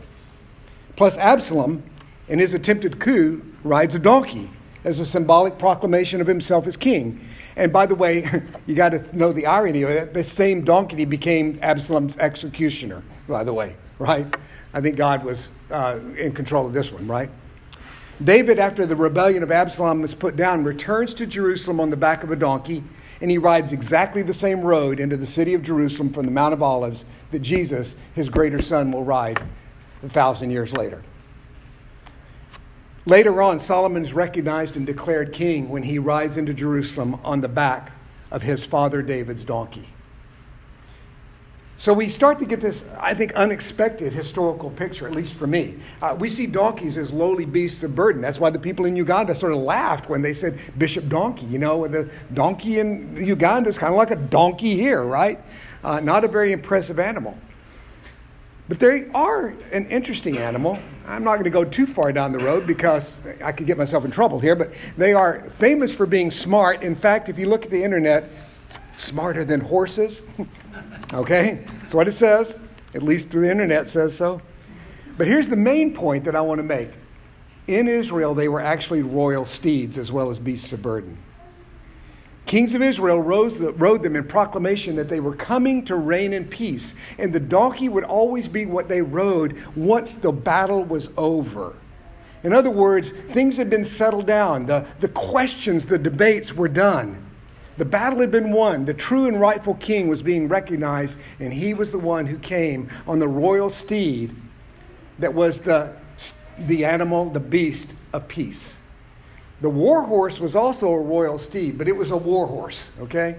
Plus, 0.95 1.17
Absalom, 1.17 1.81
in 2.27 2.37
his 2.37 2.53
attempted 2.53 2.99
coup, 2.99 3.41
rides 3.63 3.95
a 3.95 3.99
donkey 3.99 4.51
as 4.83 4.99
a 4.99 5.05
symbolic 5.05 5.57
proclamation 5.57 6.21
of 6.21 6.27
himself 6.27 6.67
as 6.67 6.77
king. 6.77 7.19
And 7.55 7.73
by 7.73 7.85
the 7.85 7.95
way, 7.95 8.27
you 8.65 8.75
got 8.75 8.89
to 8.89 9.17
know 9.17 9.33
the 9.33 9.45
irony 9.45 9.83
of 9.83 9.89
it. 9.89 10.13
The 10.13 10.23
same 10.23 10.63
donkey 10.63 11.05
became 11.05 11.59
Absalom's 11.61 12.17
executioner, 12.17 13.03
by 13.27 13.43
the 13.43 13.53
way, 13.53 13.75
right? 13.99 14.27
I 14.73 14.81
think 14.81 14.95
God 14.95 15.23
was 15.23 15.49
uh, 15.71 15.99
in 16.17 16.33
control 16.33 16.65
of 16.65 16.73
this 16.73 16.91
one, 16.91 17.07
right? 17.07 17.29
David, 18.23 18.57
after 18.57 18.85
the 18.85 18.95
rebellion 18.95 19.43
of 19.43 19.51
Absalom 19.51 20.01
was 20.01 20.15
put 20.15 20.35
down, 20.35 20.63
returns 20.63 21.13
to 21.15 21.27
Jerusalem 21.27 21.79
on 21.79 21.89
the 21.89 21.97
back 21.97 22.23
of 22.23 22.31
a 22.31 22.35
donkey, 22.35 22.83
and 23.21 23.29
he 23.29 23.37
rides 23.37 23.71
exactly 23.71 24.21
the 24.21 24.33
same 24.33 24.61
road 24.61 24.99
into 24.99 25.17
the 25.17 25.25
city 25.25 25.53
of 25.53 25.63
Jerusalem 25.63 26.11
from 26.11 26.25
the 26.25 26.31
Mount 26.31 26.53
of 26.53 26.63
Olives 26.63 27.05
that 27.31 27.39
Jesus, 27.39 27.95
his 28.15 28.29
greater 28.29 28.61
son, 28.61 28.91
will 28.91 29.03
ride 29.03 29.41
a 30.03 30.09
thousand 30.09 30.51
years 30.51 30.73
later. 30.73 31.03
Later 33.07 33.41
on, 33.41 33.61
Solomon's 33.61 34.11
recognized 34.11 34.75
and 34.75 34.85
declared 34.85 35.31
king 35.31 35.69
when 35.69 35.81
he 35.81 35.97
rides 35.97 36.35
into 36.35 36.53
Jerusalem 36.53 37.17
on 37.23 37.39
the 37.39 37.47
back 37.47 37.93
of 38.31 38.41
his 38.41 38.65
father 38.65 39.01
David's 39.01 39.45
donkey. 39.45 39.87
So 41.77 41.93
we 41.93 42.09
start 42.09 42.37
to 42.39 42.45
get 42.45 42.59
this, 42.59 42.85
I 42.99 43.13
think, 43.13 43.33
unexpected 43.35 44.11
historical 44.11 44.71
picture, 44.71 45.07
at 45.07 45.15
least 45.15 45.35
for 45.35 45.47
me. 45.47 45.75
Uh, 46.01 46.17
we 46.19 46.27
see 46.27 46.47
donkeys 46.47 46.97
as 46.97 47.13
lowly 47.13 47.45
beasts 47.45 47.81
of 47.83 47.95
burden. 47.95 48.21
That's 48.21 48.41
why 48.41 48.49
the 48.49 48.59
people 48.59 48.83
in 48.83 48.97
Uganda 48.97 49.33
sort 49.35 49.53
of 49.53 49.59
laughed 49.59 50.09
when 50.09 50.21
they 50.21 50.33
said 50.33 50.59
Bishop 50.77 51.07
Donkey. 51.07 51.45
You 51.45 51.59
know, 51.59 51.87
the 51.87 52.11
donkey 52.33 52.79
in 52.79 53.15
Uganda 53.15 53.69
is 53.69 53.77
kind 53.77 53.93
of 53.93 53.97
like 53.97 54.11
a 54.11 54.17
donkey 54.17 54.75
here, 54.75 55.05
right? 55.05 55.39
Uh, 55.81 56.01
not 56.01 56.25
a 56.25 56.27
very 56.27 56.51
impressive 56.51 56.99
animal. 56.99 57.37
But 58.67 58.79
they 58.79 59.07
are 59.13 59.53
an 59.71 59.85
interesting 59.85 60.39
animal. 60.39 60.77
I'm 61.07 61.23
not 61.23 61.33
going 61.35 61.45
to 61.45 61.49
go 61.49 61.63
too 61.63 61.87
far 61.87 62.11
down 62.11 62.33
the 62.33 62.39
road 62.39 62.67
because 62.67 63.25
I 63.43 63.53
could 63.53 63.65
get 63.65 63.77
myself 63.77 64.03
in 64.03 64.11
trouble 64.11 64.39
here, 64.39 64.55
but 64.55 64.73
they 64.97 65.13
are 65.13 65.49
famous 65.49 65.95
for 65.95 66.05
being 66.05 66.29
smart. 66.29 66.83
In 66.83 66.95
fact, 66.95 67.29
if 67.29 67.39
you 67.39 67.47
look 67.47 67.63
at 67.63 67.71
the 67.71 67.81
internet, 67.81 68.29
smarter 68.97 69.45
than 69.45 69.61
horses. 69.61 70.23
okay? 71.13 71.65
That's 71.79 71.93
what 71.93 72.07
it 72.07 72.11
says. 72.11 72.59
At 72.93 73.03
least 73.03 73.29
through 73.29 73.43
the 73.43 73.51
internet 73.51 73.87
says 73.87 74.17
so. 74.17 74.41
But 75.17 75.27
here's 75.27 75.47
the 75.47 75.55
main 75.55 75.93
point 75.93 76.25
that 76.25 76.35
I 76.35 76.41
want 76.41 76.59
to 76.59 76.63
make. 76.63 76.89
In 77.67 77.87
Israel, 77.87 78.33
they 78.33 78.49
were 78.49 78.61
actually 78.61 79.01
royal 79.01 79.45
steeds 79.45 79.97
as 79.97 80.11
well 80.11 80.29
as 80.29 80.39
beasts 80.39 80.73
of 80.73 80.81
burden. 80.81 81.17
Kings 82.47 82.73
of 82.73 82.81
Israel 82.81 83.21
rode 83.21 84.03
them 84.03 84.15
in 84.15 84.23
proclamation 84.23 84.95
that 84.95 85.09
they 85.09 85.19
were 85.19 85.35
coming 85.35 85.83
to 85.85 85.97
reign 85.97 86.31
in 86.31 86.45
peace, 86.45 86.95
and 87.17 87.33
the 87.33 87.41
donkey 87.41 87.89
would 87.89 88.05
always 88.05 88.47
be 88.47 88.65
what 88.65 88.87
they 88.87 89.01
rode 89.01 89.61
once 89.75 90.15
the 90.15 90.31
battle 90.31 90.83
was 90.85 91.11
over. 91.17 91.75
In 92.43 92.53
other 92.53 92.69
words, 92.69 93.09
things 93.09 93.57
had 93.57 93.69
been 93.69 93.83
settled 93.83 94.27
down, 94.27 94.65
the, 94.65 94.85
the 94.99 95.09
questions, 95.09 95.85
the 95.85 95.97
debates 95.97 96.53
were 96.53 96.69
done. 96.69 97.21
The 97.77 97.85
battle 97.85 98.19
had 98.19 98.31
been 98.31 98.51
won. 98.51 98.85
The 98.85 98.93
true 98.93 99.27
and 99.27 99.39
rightful 99.39 99.75
king 99.75 100.07
was 100.07 100.21
being 100.21 100.47
recognized, 100.47 101.17
and 101.39 101.53
he 101.53 101.73
was 101.73 101.91
the 101.91 101.99
one 101.99 102.25
who 102.25 102.37
came 102.39 102.89
on 103.05 103.19
the 103.19 103.27
royal 103.27 103.69
steed 103.69 104.33
that 105.19 105.33
was 105.33 105.61
the, 105.61 105.97
the 106.57 106.85
animal, 106.85 107.29
the 107.29 107.39
beast 107.39 107.93
of 108.13 108.27
peace. 108.27 108.79
The 109.61 109.69
war 109.69 110.03
horse 110.03 110.39
was 110.39 110.55
also 110.55 110.91
a 110.91 110.99
royal 110.99 111.37
steed, 111.37 111.77
but 111.77 111.87
it 111.87 111.95
was 111.95 112.11
a 112.11 112.17
war 112.17 112.45
horse, 112.45 112.91
okay? 112.99 113.37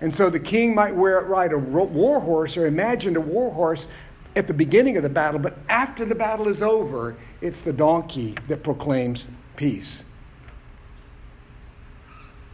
And 0.00 0.14
so 0.14 0.28
the 0.30 0.40
king 0.40 0.74
might 0.74 0.94
wear, 0.94 1.18
it 1.18 1.26
ride 1.26 1.52
a 1.52 1.58
war 1.58 2.20
horse 2.20 2.56
or 2.56 2.66
imagine 2.66 3.16
a 3.16 3.20
war 3.20 3.50
horse 3.52 3.86
at 4.36 4.46
the 4.46 4.54
beginning 4.54 4.96
of 4.96 5.02
the 5.02 5.08
battle, 5.08 5.40
but 5.40 5.56
after 5.68 6.04
the 6.04 6.14
battle 6.14 6.48
is 6.48 6.62
over, 6.62 7.16
it's 7.40 7.62
the 7.62 7.72
donkey 7.72 8.36
that 8.46 8.62
proclaims 8.62 9.26
peace. 9.56 10.04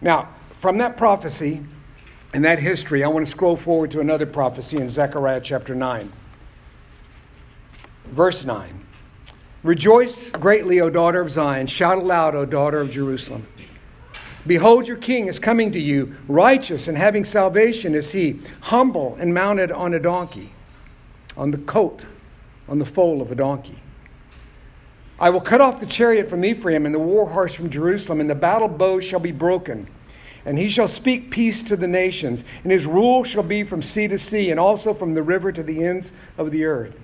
Now, 0.01 0.29
from 0.61 0.79
that 0.79 0.97
prophecy 0.97 1.63
and 2.33 2.45
that 2.45 2.59
history, 2.59 3.05
I 3.05 3.09
want 3.09 3.27
to 3.27 3.31
scroll 3.31 3.57
forward 3.57 3.91
to 3.91 4.01
another 4.01 4.27
prophecy 4.27 4.77
in 4.77 4.89
Zechariah 4.89 5.41
chapter 5.41 5.75
9. 5.75 6.09
Verse 8.07 8.45
9 8.45 8.85
Rejoice 9.65 10.31
greatly, 10.31 10.83
O 10.83 10.91
daughter 10.91 11.23
of 11.23 11.31
Zion. 11.31 11.67
Shout 11.67 11.97
aloud, 11.97 12.35
O 12.35 12.45
daughter 12.45 12.83
of 12.83 12.91
Jerusalem. 12.91 13.47
Behold, 14.47 14.87
your 14.87 14.99
king 14.99 15.27
is 15.27 15.39
coming 15.39 15.73
to 15.73 15.81
you, 15.81 16.15
righteous 16.29 16.87
and 16.87 16.99
having 16.99 17.25
salvation 17.25 17.95
is 17.95 18.13
he, 18.13 18.41
humble 18.61 19.17
and 19.19 19.33
mounted 19.33 19.73
on 19.73 19.95
a 19.95 19.99
donkey, 19.99 20.51
on 21.35 21.51
the 21.51 21.57
coat, 21.57 22.05
on 22.69 22.79
the 22.79 22.85
foal 22.85 23.23
of 23.23 23.33
a 23.33 23.35
donkey. 23.35 23.81
I 25.19 25.31
will 25.31 25.41
cut 25.41 25.63
off 25.63 25.81
the 25.81 25.87
chariot 25.87 26.29
from 26.29 26.45
Ephraim 26.45 26.85
and 26.85 26.95
the 26.95 26.99
war 26.99 27.27
horse 27.27 27.55
from 27.55 27.71
Jerusalem, 27.71 28.21
and 28.21 28.29
the 28.29 28.35
battle 28.35 28.69
bow 28.69 29.01
shall 29.01 29.21
be 29.21 29.33
broken. 29.33 29.87
And 30.45 30.59
he 30.59 30.69
shall 30.69 30.89
speak 30.89 31.31
peace 31.31 31.63
to 31.63 31.77
the 31.77 31.89
nations, 31.89 32.45
and 32.65 32.71
his 32.71 32.85
rule 32.85 33.25
shall 33.25 33.43
be 33.43 33.65
from 33.65 33.81
sea 33.81 34.09
to 34.09 34.19
sea, 34.19 34.51
and 34.51 34.61
also 34.61 34.93
from 34.93 35.15
the 35.15 35.23
river 35.23 35.53
to 35.53 35.63
the 35.63 35.83
ends 35.83 36.13
of 36.37 36.51
the 36.51 36.67
earth. 36.67 37.01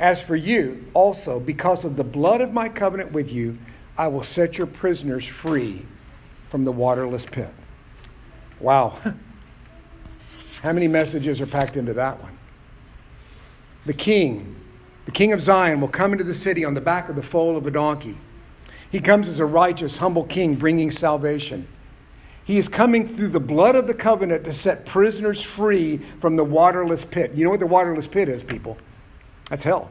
As 0.00 0.22
for 0.22 0.34
you, 0.34 0.82
also, 0.94 1.38
because 1.38 1.84
of 1.84 1.94
the 1.94 2.04
blood 2.04 2.40
of 2.40 2.54
my 2.54 2.70
covenant 2.70 3.12
with 3.12 3.30
you, 3.30 3.58
I 3.98 4.08
will 4.08 4.22
set 4.22 4.56
your 4.56 4.66
prisoners 4.66 5.26
free 5.26 5.84
from 6.48 6.64
the 6.64 6.72
waterless 6.72 7.26
pit. 7.26 7.52
Wow. 8.60 8.98
How 10.62 10.72
many 10.72 10.88
messages 10.88 11.38
are 11.42 11.46
packed 11.46 11.76
into 11.76 11.92
that 11.94 12.20
one? 12.22 12.36
The 13.84 13.92
king, 13.92 14.56
the 15.04 15.10
king 15.10 15.34
of 15.34 15.42
Zion, 15.42 15.82
will 15.82 15.88
come 15.88 16.12
into 16.12 16.24
the 16.24 16.34
city 16.34 16.64
on 16.64 16.72
the 16.72 16.80
back 16.80 17.10
of 17.10 17.16
the 17.16 17.22
foal 17.22 17.58
of 17.58 17.66
a 17.66 17.70
donkey. 17.70 18.16
He 18.90 19.00
comes 19.00 19.28
as 19.28 19.38
a 19.38 19.46
righteous, 19.46 19.98
humble 19.98 20.24
king 20.24 20.54
bringing 20.54 20.90
salvation. 20.90 21.66
He 22.44 22.56
is 22.56 22.68
coming 22.68 23.06
through 23.06 23.28
the 23.28 23.40
blood 23.40 23.76
of 23.76 23.86
the 23.86 23.94
covenant 23.94 24.44
to 24.44 24.54
set 24.54 24.86
prisoners 24.86 25.42
free 25.42 25.98
from 26.20 26.36
the 26.36 26.44
waterless 26.44 27.04
pit. 27.04 27.32
You 27.34 27.44
know 27.44 27.50
what 27.50 27.60
the 27.60 27.66
waterless 27.66 28.06
pit 28.06 28.30
is, 28.30 28.42
people? 28.42 28.78
That's 29.50 29.64
hell. 29.64 29.90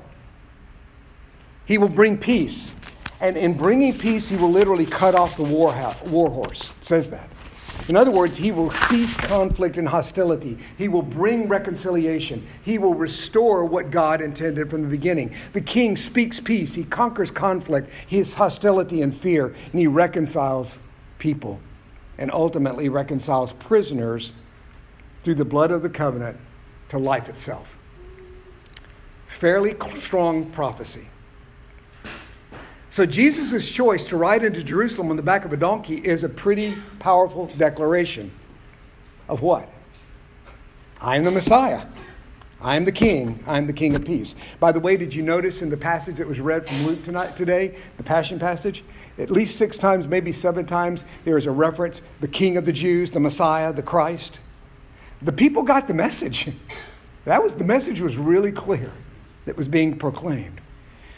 He 1.66 1.78
will 1.78 1.90
bring 1.90 2.18
peace. 2.18 2.74
And 3.22 3.38
in 3.38 3.56
bringing 3.56 3.96
peace, 3.96 4.28
he 4.28 4.38
will 4.38 4.50
literally 4.50 4.86
cut 4.86 5.14
off 5.14 5.38
the 5.38 5.44
war, 5.44 5.72
war 6.06 6.30
horse. 6.32 6.72
It 6.80 6.86
says 6.86 7.10
that. 7.12 7.30
In 7.90 7.98
other 7.98 8.12
words, 8.12 8.38
he 8.38 8.52
will 8.52 8.70
cease 8.70 9.18
conflict 9.18 9.78
and 9.78 9.88
hostility. 9.88 10.58
He 10.78 10.88
will 10.88 11.02
bring 11.02 11.48
reconciliation. 11.48 12.46
He 12.64 12.78
will 12.78 12.94
restore 12.94 13.66
what 13.66 13.90
God 13.90 14.22
intended 14.22 14.70
from 14.70 14.84
the 14.84 14.88
beginning. 14.88 15.34
The 15.54 15.62
king 15.62 15.98
speaks 15.98 16.40
peace. 16.40 16.76
He 16.76 16.84
conquers 16.84 17.32
conflict, 17.32 17.92
his 18.08 18.36
hostility 18.36 19.02
and 19.02 19.16
fear, 19.16 19.56
and 19.72 19.80
he 19.80 19.88
reconciles 19.88 20.78
people 21.18 21.60
and 22.20 22.32
ultimately 22.32 22.90
reconciles 22.90 23.54
prisoners 23.54 24.34
through 25.24 25.36
the 25.36 25.46
blood 25.46 25.72
of 25.72 25.82
the 25.82 25.90
covenant 25.90 26.38
to 26.90 27.00
life 27.00 27.28
itself. 27.28 27.79
Fairly 29.30 29.76
strong 29.96 30.50
prophecy. 30.50 31.08
So 32.90 33.06
Jesus' 33.06 33.70
choice 33.70 34.04
to 34.06 34.18
ride 34.18 34.44
into 34.44 34.64
Jerusalem 34.64 35.12
on 35.12 35.18
the 35.18 35.24
back 35.24 35.46
of 35.46 35.54
a 35.54 35.58
donkey 35.58 35.96
is 35.96 36.26
a 36.26 36.30
pretty 36.30 36.76
powerful 36.98 37.46
declaration 37.56 38.32
of 39.30 39.42
what? 39.42 39.70
I'm 41.00 41.24
the 41.24 41.32
Messiah. 41.32 41.86
I'm 42.60 42.84
the 42.84 42.92
King. 42.92 43.42
I'm 43.48 43.68
the 43.68 43.72
King 43.72 43.96
of 43.96 44.04
Peace. 44.04 44.36
By 44.60 44.74
the 44.74 44.80
way, 44.80 44.98
did 44.98 45.14
you 45.14 45.22
notice 45.22 45.62
in 45.62 45.70
the 45.70 45.78
passage 45.78 46.18
that 46.18 46.28
was 46.28 46.42
read 46.42 46.68
from 46.68 46.88
Luke 46.88 47.04
tonight, 47.04 47.38
today, 47.38 47.78
the 47.96 48.04
Passion 48.04 48.40
passage? 48.40 48.84
At 49.20 49.30
least 49.30 49.58
six 49.58 49.78
times, 49.78 50.08
maybe 50.08 50.32
seven 50.32 50.66
times, 50.66 51.06
there 51.24 51.38
is 51.38 51.46
a 51.46 51.52
reference 51.52 52.02
the 52.20 52.28
King 52.28 52.58
of 52.58 52.66
the 52.66 52.74
Jews, 52.74 53.12
the 53.12 53.22
Messiah, 53.22 53.72
the 53.72 53.84
Christ. 53.84 54.42
The 55.22 55.32
people 55.32 55.64
got 55.64 55.88
the 55.88 55.94
message. 55.94 56.50
That 57.26 57.44
was 57.44 57.54
the 57.54 57.66
message 57.66 58.00
was 58.00 58.18
really 58.18 58.52
clear 58.52 58.92
that 59.50 59.58
was 59.58 59.68
being 59.68 59.98
proclaimed. 59.98 60.62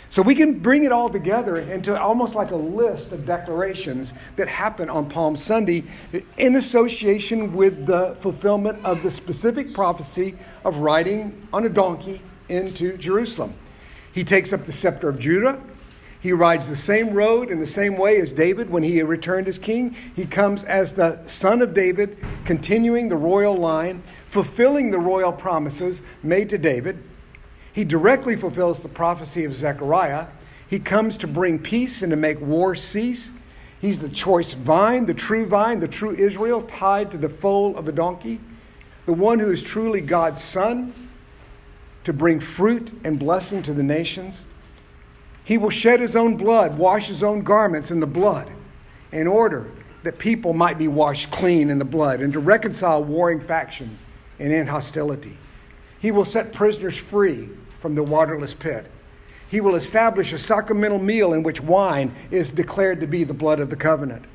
So 0.09 0.21
we 0.21 0.35
can 0.35 0.59
bring 0.59 0.85
it 0.85 0.93
all 0.93 1.09
together 1.09 1.57
into 1.57 1.99
almost 1.99 2.33
like 2.33 2.51
a 2.51 2.55
list 2.55 3.11
of 3.11 3.25
declarations 3.25 4.13
that 4.37 4.47
happen 4.47 4.89
on 4.89 5.09
Palm 5.09 5.35
Sunday 5.35 5.83
in 6.37 6.55
association 6.55 7.53
with 7.53 7.85
the 7.85 8.15
fulfillment 8.21 8.85
of 8.85 9.03
the 9.03 9.11
specific 9.11 9.73
prophecy 9.73 10.37
of 10.63 10.77
riding 10.77 11.45
on 11.51 11.65
a 11.65 11.69
donkey 11.69 12.21
into 12.47 12.95
Jerusalem. 12.95 13.53
He 14.13 14.23
takes 14.23 14.53
up 14.53 14.65
the 14.65 14.71
scepter 14.71 15.09
of 15.09 15.19
Judah. 15.19 15.61
He 16.21 16.31
rides 16.31 16.69
the 16.69 16.77
same 16.77 17.13
road 17.13 17.49
in 17.49 17.59
the 17.59 17.67
same 17.67 17.97
way 17.97 18.21
as 18.21 18.31
David 18.31 18.69
when 18.69 18.83
he 18.83 19.03
returned 19.03 19.49
as 19.49 19.59
king. 19.59 19.93
He 20.15 20.25
comes 20.25 20.63
as 20.63 20.93
the 20.93 21.21
son 21.25 21.61
of 21.61 21.73
David, 21.73 22.17
continuing 22.45 23.09
the 23.09 23.17
royal 23.17 23.57
line, 23.57 24.03
fulfilling 24.27 24.91
the 24.91 24.99
royal 24.99 25.33
promises 25.33 26.01
made 26.23 26.47
to 26.51 26.57
David. 26.57 27.03
He 27.73 27.83
directly 27.83 28.35
fulfills 28.35 28.81
the 28.81 28.89
prophecy 28.89 29.45
of 29.45 29.55
Zechariah. 29.55 30.27
He 30.67 30.79
comes 30.79 31.17
to 31.17 31.27
bring 31.27 31.59
peace 31.59 32.01
and 32.01 32.11
to 32.11 32.17
make 32.17 32.39
war 32.41 32.75
cease. 32.75 33.31
He's 33.79 33.99
the 33.99 34.09
choice 34.09 34.53
vine, 34.53 35.05
the 35.05 35.13
true 35.13 35.45
vine, 35.45 35.79
the 35.79 35.87
true 35.87 36.11
Israel, 36.11 36.61
tied 36.63 37.11
to 37.11 37.17
the 37.17 37.29
foal 37.29 37.77
of 37.77 37.87
a 37.87 37.91
donkey, 37.91 38.39
the 39.05 39.13
one 39.13 39.39
who 39.39 39.51
is 39.51 39.63
truly 39.63 40.01
God's 40.01 40.41
son, 40.41 40.93
to 42.03 42.13
bring 42.13 42.39
fruit 42.39 42.91
and 43.03 43.17
blessing 43.17 43.61
to 43.63 43.73
the 43.73 43.83
nations. 43.83 44.45
He 45.43 45.57
will 45.57 45.69
shed 45.69 45.99
his 45.99 46.15
own 46.15 46.35
blood, 46.37 46.77
wash 46.77 47.07
his 47.07 47.23
own 47.23 47.41
garments 47.41 47.91
in 47.91 47.99
the 47.99 48.07
blood, 48.07 48.51
in 49.11 49.27
order 49.27 49.71
that 50.03 50.19
people 50.19 50.53
might 50.53 50.77
be 50.77 50.87
washed 50.87 51.31
clean 51.31 51.69
in 51.69 51.79
the 51.79 51.85
blood 51.85 52.21
and 52.21 52.33
to 52.33 52.39
reconcile 52.39 53.03
warring 53.03 53.39
factions 53.39 54.03
and 54.39 54.51
in 54.51 54.67
hostility. 54.67 55.37
He 56.01 56.11
will 56.11 56.25
set 56.25 56.51
prisoners 56.51 56.97
free 56.97 57.49
from 57.79 57.95
the 57.95 58.03
waterless 58.03 58.53
pit. 58.55 58.87
He 59.49 59.61
will 59.61 59.75
establish 59.75 60.33
a 60.33 60.39
sacramental 60.39 60.99
meal 60.99 61.33
in 61.33 61.43
which 61.43 61.61
wine 61.61 62.13
is 62.31 62.51
declared 62.51 63.01
to 63.01 63.07
be 63.07 63.23
the 63.23 63.33
blood 63.33 63.59
of 63.59 63.69
the 63.69 63.75
covenant. 63.75 64.25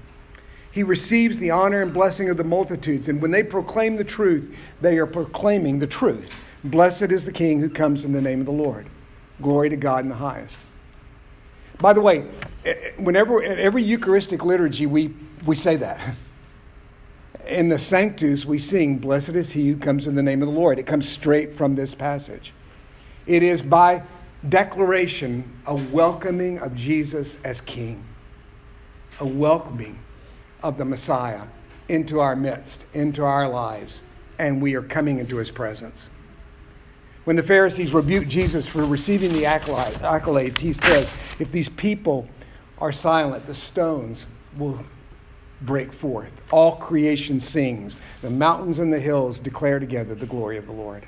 He 0.70 0.82
receives 0.82 1.38
the 1.38 1.50
honor 1.50 1.82
and 1.82 1.92
blessing 1.92 2.28
of 2.28 2.36
the 2.36 2.44
multitudes, 2.44 3.08
and 3.08 3.20
when 3.20 3.30
they 3.30 3.42
proclaim 3.42 3.96
the 3.96 4.04
truth, 4.04 4.54
they 4.80 4.98
are 4.98 5.06
proclaiming 5.06 5.78
the 5.78 5.86
truth. 5.86 6.38
Blessed 6.62 7.10
is 7.10 7.24
the 7.24 7.32
King 7.32 7.60
who 7.60 7.70
comes 7.70 8.04
in 8.04 8.12
the 8.12 8.20
name 8.20 8.40
of 8.40 8.46
the 8.46 8.52
Lord. 8.52 8.86
Glory 9.40 9.70
to 9.70 9.76
God 9.76 10.04
in 10.04 10.10
the 10.10 10.16
highest. 10.16 10.58
By 11.78 11.92
the 11.92 12.00
way, 12.00 12.20
whenever 12.96 13.42
at 13.42 13.58
every 13.58 13.82
Eucharistic 13.82 14.44
liturgy, 14.44 14.86
we, 14.86 15.14
we 15.44 15.56
say 15.56 15.76
that. 15.76 16.00
In 17.46 17.68
the 17.68 17.78
Sanctus, 17.78 18.44
we 18.44 18.58
sing, 18.58 18.98
Blessed 18.98 19.30
is 19.30 19.52
he 19.52 19.68
who 19.68 19.76
comes 19.76 20.06
in 20.06 20.16
the 20.16 20.22
name 20.22 20.42
of 20.42 20.48
the 20.48 20.54
Lord. 20.54 20.78
It 20.78 20.86
comes 20.86 21.08
straight 21.08 21.52
from 21.52 21.76
this 21.76 21.94
passage. 21.94 22.52
It 23.26 23.42
is 23.42 23.62
by 23.62 24.02
declaration 24.48 25.52
a 25.66 25.74
welcoming 25.74 26.58
of 26.58 26.74
Jesus 26.74 27.36
as 27.44 27.60
King, 27.60 28.04
a 29.20 29.26
welcoming 29.26 29.98
of 30.62 30.76
the 30.76 30.84
Messiah 30.84 31.42
into 31.88 32.18
our 32.20 32.34
midst, 32.34 32.84
into 32.94 33.24
our 33.24 33.48
lives, 33.48 34.02
and 34.38 34.60
we 34.60 34.74
are 34.74 34.82
coming 34.82 35.20
into 35.20 35.36
his 35.36 35.50
presence. 35.50 36.10
When 37.24 37.36
the 37.36 37.42
Pharisees 37.42 37.92
rebuked 37.92 38.28
Jesus 38.28 38.66
for 38.66 38.84
receiving 38.84 39.32
the 39.32 39.44
accolades, 39.44 40.58
he 40.58 40.72
says, 40.72 41.16
If 41.40 41.50
these 41.50 41.68
people 41.68 42.28
are 42.78 42.92
silent, 42.92 43.46
the 43.46 43.54
stones 43.54 44.26
will 44.56 44.78
break 45.62 45.92
forth. 45.92 46.42
All 46.50 46.76
creation 46.76 47.40
sings. 47.40 47.96
The 48.22 48.30
mountains 48.30 48.78
and 48.78 48.92
the 48.92 49.00
hills 49.00 49.38
declare 49.38 49.78
together 49.78 50.14
the 50.14 50.26
glory 50.26 50.56
of 50.56 50.66
the 50.66 50.72
Lord. 50.72 51.06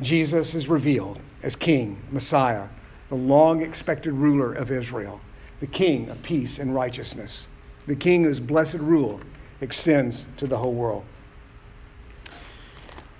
Jesus 0.00 0.54
is 0.54 0.68
revealed 0.68 1.20
as 1.42 1.54
King, 1.54 2.02
Messiah, 2.10 2.68
the 3.08 3.14
long 3.14 3.62
expected 3.62 4.12
ruler 4.12 4.52
of 4.52 4.70
Israel, 4.70 5.20
the 5.60 5.66
King 5.66 6.08
of 6.10 6.20
peace 6.22 6.58
and 6.58 6.74
righteousness, 6.74 7.46
the 7.86 7.94
King 7.94 8.24
whose 8.24 8.40
blessed 8.40 8.74
rule 8.74 9.20
extends 9.60 10.26
to 10.36 10.46
the 10.46 10.58
whole 10.58 10.72
world. 10.72 11.04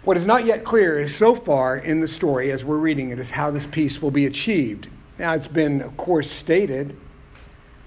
What 0.02 0.16
is 0.16 0.26
not 0.26 0.44
yet 0.44 0.64
clear 0.64 0.98
is 0.98 1.16
so 1.16 1.34
far 1.34 1.78
in 1.78 2.00
the 2.00 2.08
story 2.08 2.50
as 2.50 2.64
we're 2.64 2.76
reading 2.76 3.10
it 3.10 3.18
is 3.18 3.30
how 3.30 3.50
this 3.50 3.66
peace 3.66 4.02
will 4.02 4.10
be 4.10 4.26
achieved. 4.26 4.88
Now, 5.18 5.32
it's 5.32 5.46
been, 5.46 5.80
of 5.80 5.96
course, 5.96 6.30
stated, 6.30 6.96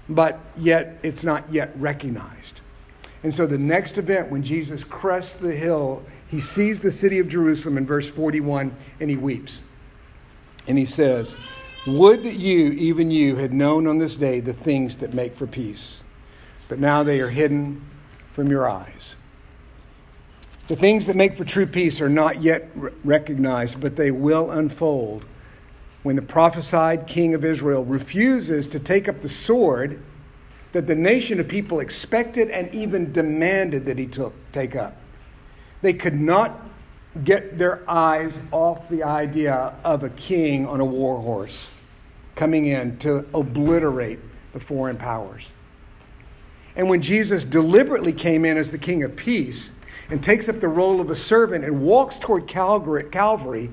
but 0.08 0.40
yet 0.56 0.98
it's 1.02 1.24
not 1.24 1.50
yet 1.52 1.72
recognized. 1.76 2.60
And 3.22 3.34
so 3.34 3.46
the 3.46 3.58
next 3.58 3.98
event, 3.98 4.30
when 4.30 4.42
Jesus 4.42 4.84
crests 4.84 5.34
the 5.34 5.52
hill, 5.52 6.02
he 6.28 6.40
sees 6.40 6.80
the 6.80 6.92
city 6.92 7.18
of 7.18 7.28
Jerusalem 7.28 7.78
in 7.78 7.86
verse 7.86 8.08
41 8.08 8.74
and 9.00 9.10
he 9.10 9.16
weeps. 9.16 9.64
And 10.66 10.78
he 10.78 10.86
says, 10.86 11.36
Would 11.86 12.22
that 12.22 12.34
you, 12.34 12.70
even 12.72 13.10
you, 13.10 13.36
had 13.36 13.52
known 13.52 13.86
on 13.86 13.98
this 13.98 14.16
day 14.16 14.40
the 14.40 14.52
things 14.52 14.96
that 14.96 15.14
make 15.14 15.34
for 15.34 15.46
peace, 15.46 16.04
but 16.68 16.78
now 16.78 17.02
they 17.02 17.20
are 17.20 17.30
hidden 17.30 17.84
from 18.32 18.48
your 18.48 18.68
eyes. 18.68 19.16
The 20.68 20.76
things 20.76 21.06
that 21.06 21.16
make 21.16 21.34
for 21.34 21.44
true 21.44 21.66
peace 21.66 22.02
are 22.02 22.10
not 22.10 22.42
yet 22.42 22.68
recognized, 23.02 23.80
but 23.80 23.96
they 23.96 24.10
will 24.10 24.50
unfold 24.50 25.24
when 26.02 26.16
the 26.16 26.22
prophesied 26.22 27.06
king 27.06 27.34
of 27.34 27.44
Israel 27.44 27.84
refuses 27.84 28.66
to 28.68 28.78
take 28.78 29.08
up 29.08 29.20
the 29.20 29.28
sword 29.28 30.02
that 30.72 30.86
the 30.86 30.94
nation 30.94 31.40
of 31.40 31.48
people 31.48 31.80
expected 31.80 32.50
and 32.50 32.72
even 32.74 33.12
demanded 33.12 33.86
that 33.86 33.98
he 33.98 34.06
took, 34.06 34.34
take 34.52 34.76
up. 34.76 35.00
They 35.82 35.92
could 35.92 36.14
not 36.14 36.68
get 37.24 37.58
their 37.58 37.88
eyes 37.88 38.38
off 38.52 38.88
the 38.88 39.02
idea 39.02 39.74
of 39.84 40.02
a 40.02 40.10
king 40.10 40.66
on 40.66 40.80
a 40.80 40.84
war 40.84 41.20
horse 41.20 41.74
coming 42.34 42.66
in 42.66 42.96
to 42.98 43.26
obliterate 43.34 44.20
the 44.52 44.60
foreign 44.60 44.96
powers. 44.96 45.50
And 46.76 46.88
when 46.88 47.02
Jesus 47.02 47.44
deliberately 47.44 48.12
came 48.12 48.44
in 48.44 48.56
as 48.56 48.70
the 48.70 48.78
king 48.78 49.02
of 49.02 49.16
peace 49.16 49.72
and 50.10 50.22
takes 50.22 50.48
up 50.48 50.60
the 50.60 50.68
role 50.68 51.00
of 51.00 51.10
a 51.10 51.14
servant 51.14 51.64
and 51.64 51.82
walks 51.82 52.18
toward 52.18 52.46
Calvary, 52.46 53.70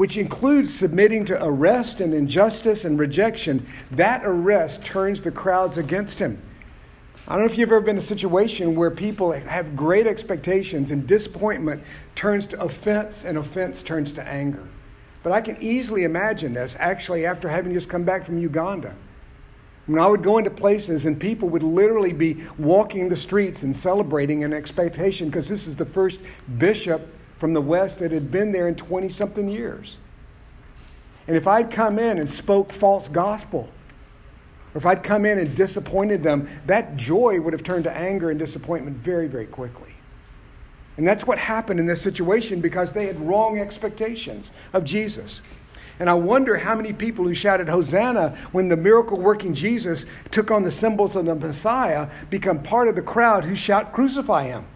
which 0.00 0.16
includes 0.16 0.72
submitting 0.72 1.26
to 1.26 1.44
arrest 1.44 2.00
and 2.00 2.14
injustice 2.14 2.86
and 2.86 2.98
rejection, 2.98 3.66
that 3.90 4.22
arrest 4.24 4.82
turns 4.82 5.20
the 5.20 5.30
crowds 5.30 5.76
against 5.76 6.18
him. 6.18 6.40
I 7.28 7.32
don't 7.34 7.40
know 7.40 7.52
if 7.52 7.58
you've 7.58 7.68
ever 7.68 7.82
been 7.82 7.96
in 7.96 7.98
a 7.98 8.00
situation 8.00 8.74
where 8.74 8.90
people 8.90 9.32
have 9.32 9.76
great 9.76 10.06
expectations 10.06 10.90
and 10.90 11.06
disappointment 11.06 11.82
turns 12.14 12.46
to 12.46 12.62
offense 12.62 13.26
and 13.26 13.36
offense 13.36 13.82
turns 13.82 14.10
to 14.14 14.26
anger. 14.26 14.66
But 15.22 15.32
I 15.32 15.42
can 15.42 15.58
easily 15.60 16.04
imagine 16.04 16.54
this 16.54 16.76
actually 16.78 17.26
after 17.26 17.50
having 17.50 17.74
just 17.74 17.90
come 17.90 18.04
back 18.04 18.24
from 18.24 18.38
Uganda. 18.38 18.96
When 19.84 19.98
I 19.98 20.06
would 20.06 20.22
go 20.22 20.38
into 20.38 20.50
places 20.50 21.04
and 21.04 21.20
people 21.20 21.50
would 21.50 21.62
literally 21.62 22.14
be 22.14 22.42
walking 22.56 23.10
the 23.10 23.16
streets 23.16 23.64
and 23.64 23.76
celebrating 23.76 24.44
an 24.44 24.54
expectation 24.54 25.28
because 25.28 25.46
this 25.46 25.66
is 25.66 25.76
the 25.76 25.84
first 25.84 26.22
bishop 26.56 27.06
from 27.40 27.54
the 27.54 27.60
West 27.60 27.98
that 27.98 28.12
had 28.12 28.30
been 28.30 28.52
there 28.52 28.68
in 28.68 28.74
20 28.74 29.08
something 29.08 29.48
years. 29.48 29.96
And 31.26 31.36
if 31.36 31.46
I'd 31.46 31.70
come 31.70 31.98
in 31.98 32.18
and 32.18 32.30
spoke 32.30 32.70
false 32.70 33.08
gospel, 33.08 33.70
or 34.74 34.78
if 34.78 34.84
I'd 34.84 35.02
come 35.02 35.24
in 35.24 35.38
and 35.38 35.56
disappointed 35.56 36.22
them, 36.22 36.48
that 36.66 36.96
joy 36.96 37.40
would 37.40 37.54
have 37.54 37.64
turned 37.64 37.84
to 37.84 37.96
anger 37.96 38.28
and 38.28 38.38
disappointment 38.38 38.98
very, 38.98 39.26
very 39.26 39.46
quickly. 39.46 39.94
And 40.98 41.08
that's 41.08 41.26
what 41.26 41.38
happened 41.38 41.80
in 41.80 41.86
this 41.86 42.02
situation 42.02 42.60
because 42.60 42.92
they 42.92 43.06
had 43.06 43.18
wrong 43.18 43.58
expectations 43.58 44.52
of 44.74 44.84
Jesus. 44.84 45.40
And 45.98 46.10
I 46.10 46.14
wonder 46.14 46.58
how 46.58 46.74
many 46.74 46.92
people 46.92 47.24
who 47.24 47.34
shouted 47.34 47.70
Hosanna 47.70 48.36
when 48.52 48.68
the 48.68 48.76
miracle 48.76 49.18
working 49.18 49.54
Jesus 49.54 50.04
took 50.30 50.50
on 50.50 50.62
the 50.62 50.70
symbols 50.70 51.16
of 51.16 51.24
the 51.24 51.34
Messiah 51.34 52.10
become 52.28 52.62
part 52.62 52.88
of 52.88 52.96
the 52.96 53.02
crowd 53.02 53.44
who 53.44 53.56
shout, 53.56 53.94
Crucify 53.94 54.44
him 54.44 54.66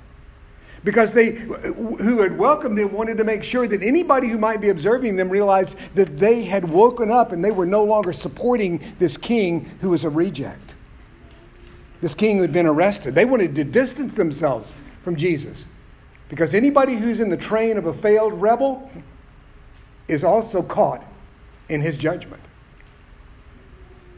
because 0.84 1.14
they 1.14 1.32
who 1.32 2.20
had 2.20 2.38
welcomed 2.38 2.78
him 2.78 2.92
wanted 2.92 3.16
to 3.16 3.24
make 3.24 3.42
sure 3.42 3.66
that 3.66 3.82
anybody 3.82 4.28
who 4.28 4.36
might 4.36 4.60
be 4.60 4.68
observing 4.68 5.16
them 5.16 5.30
realized 5.30 5.78
that 5.94 6.18
they 6.18 6.42
had 6.44 6.68
woken 6.68 7.10
up 7.10 7.32
and 7.32 7.42
they 7.42 7.50
were 7.50 7.66
no 7.66 7.82
longer 7.82 8.12
supporting 8.12 8.80
this 8.98 9.16
king 9.16 9.64
who 9.80 9.90
was 9.90 10.04
a 10.04 10.10
reject. 10.10 10.76
This 12.02 12.14
king 12.14 12.36
who 12.36 12.42
had 12.42 12.52
been 12.52 12.66
arrested. 12.66 13.14
They 13.14 13.24
wanted 13.24 13.54
to 13.54 13.64
distance 13.64 14.12
themselves 14.12 14.74
from 15.02 15.16
jesus. 15.16 15.66
Because 16.28 16.54
anybody 16.54 16.96
who's 16.96 17.18
in 17.18 17.30
the 17.30 17.36
train 17.36 17.78
of 17.78 17.86
a 17.86 17.94
failed 17.94 18.34
rebel 18.34 18.90
is 20.06 20.22
also 20.22 20.62
caught 20.62 21.02
in 21.70 21.80
his 21.80 21.96
judgment. 21.96 22.42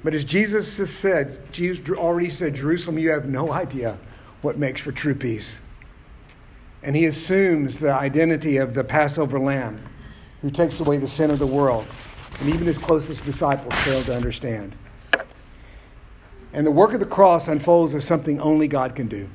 But 0.03 0.14
as 0.14 0.25
jesus 0.25 0.79
has 0.79 0.90
said 0.90 1.53
jesus 1.53 1.97
already 1.97 2.31
said 2.31 2.55
jerusalem 2.55 2.99
you 2.99 3.11
have 3.11 3.29
no 3.29 3.53
idea 3.53 3.99
what 4.43 4.59
makes 4.59 4.81
for 4.81 4.90
true 4.93 5.14
peace 5.14 5.61
and 6.83 6.95
he 6.95 7.07
assumes 7.07 7.79
the 7.79 7.93
identity 7.93 8.59
of 8.59 8.75
the 8.75 8.85
Passover 8.85 9.39
lamb 9.39 9.81
who 10.43 10.51
takes 10.51 10.81
away 10.81 10.99
the 10.99 11.09
sin 11.09 11.31
of 11.31 11.39
the 11.39 11.47
world. 11.47 11.87
And 12.41 12.49
even 12.49 12.67
his 12.67 12.79
closest 12.79 13.25
disciples 13.25 13.75
fail 13.83 14.03
to 14.05 14.15
understand. 14.15 14.77
And 16.53 16.67
the 16.67 16.71
work 16.71 16.93
of 16.93 17.01
the 17.01 17.07
cross 17.07 17.49
unfolds 17.49 17.95
as 17.95 18.05
something 18.05 18.41
only 18.41 18.69
God 18.69 18.95
can 18.95 19.09
do. 19.09 19.29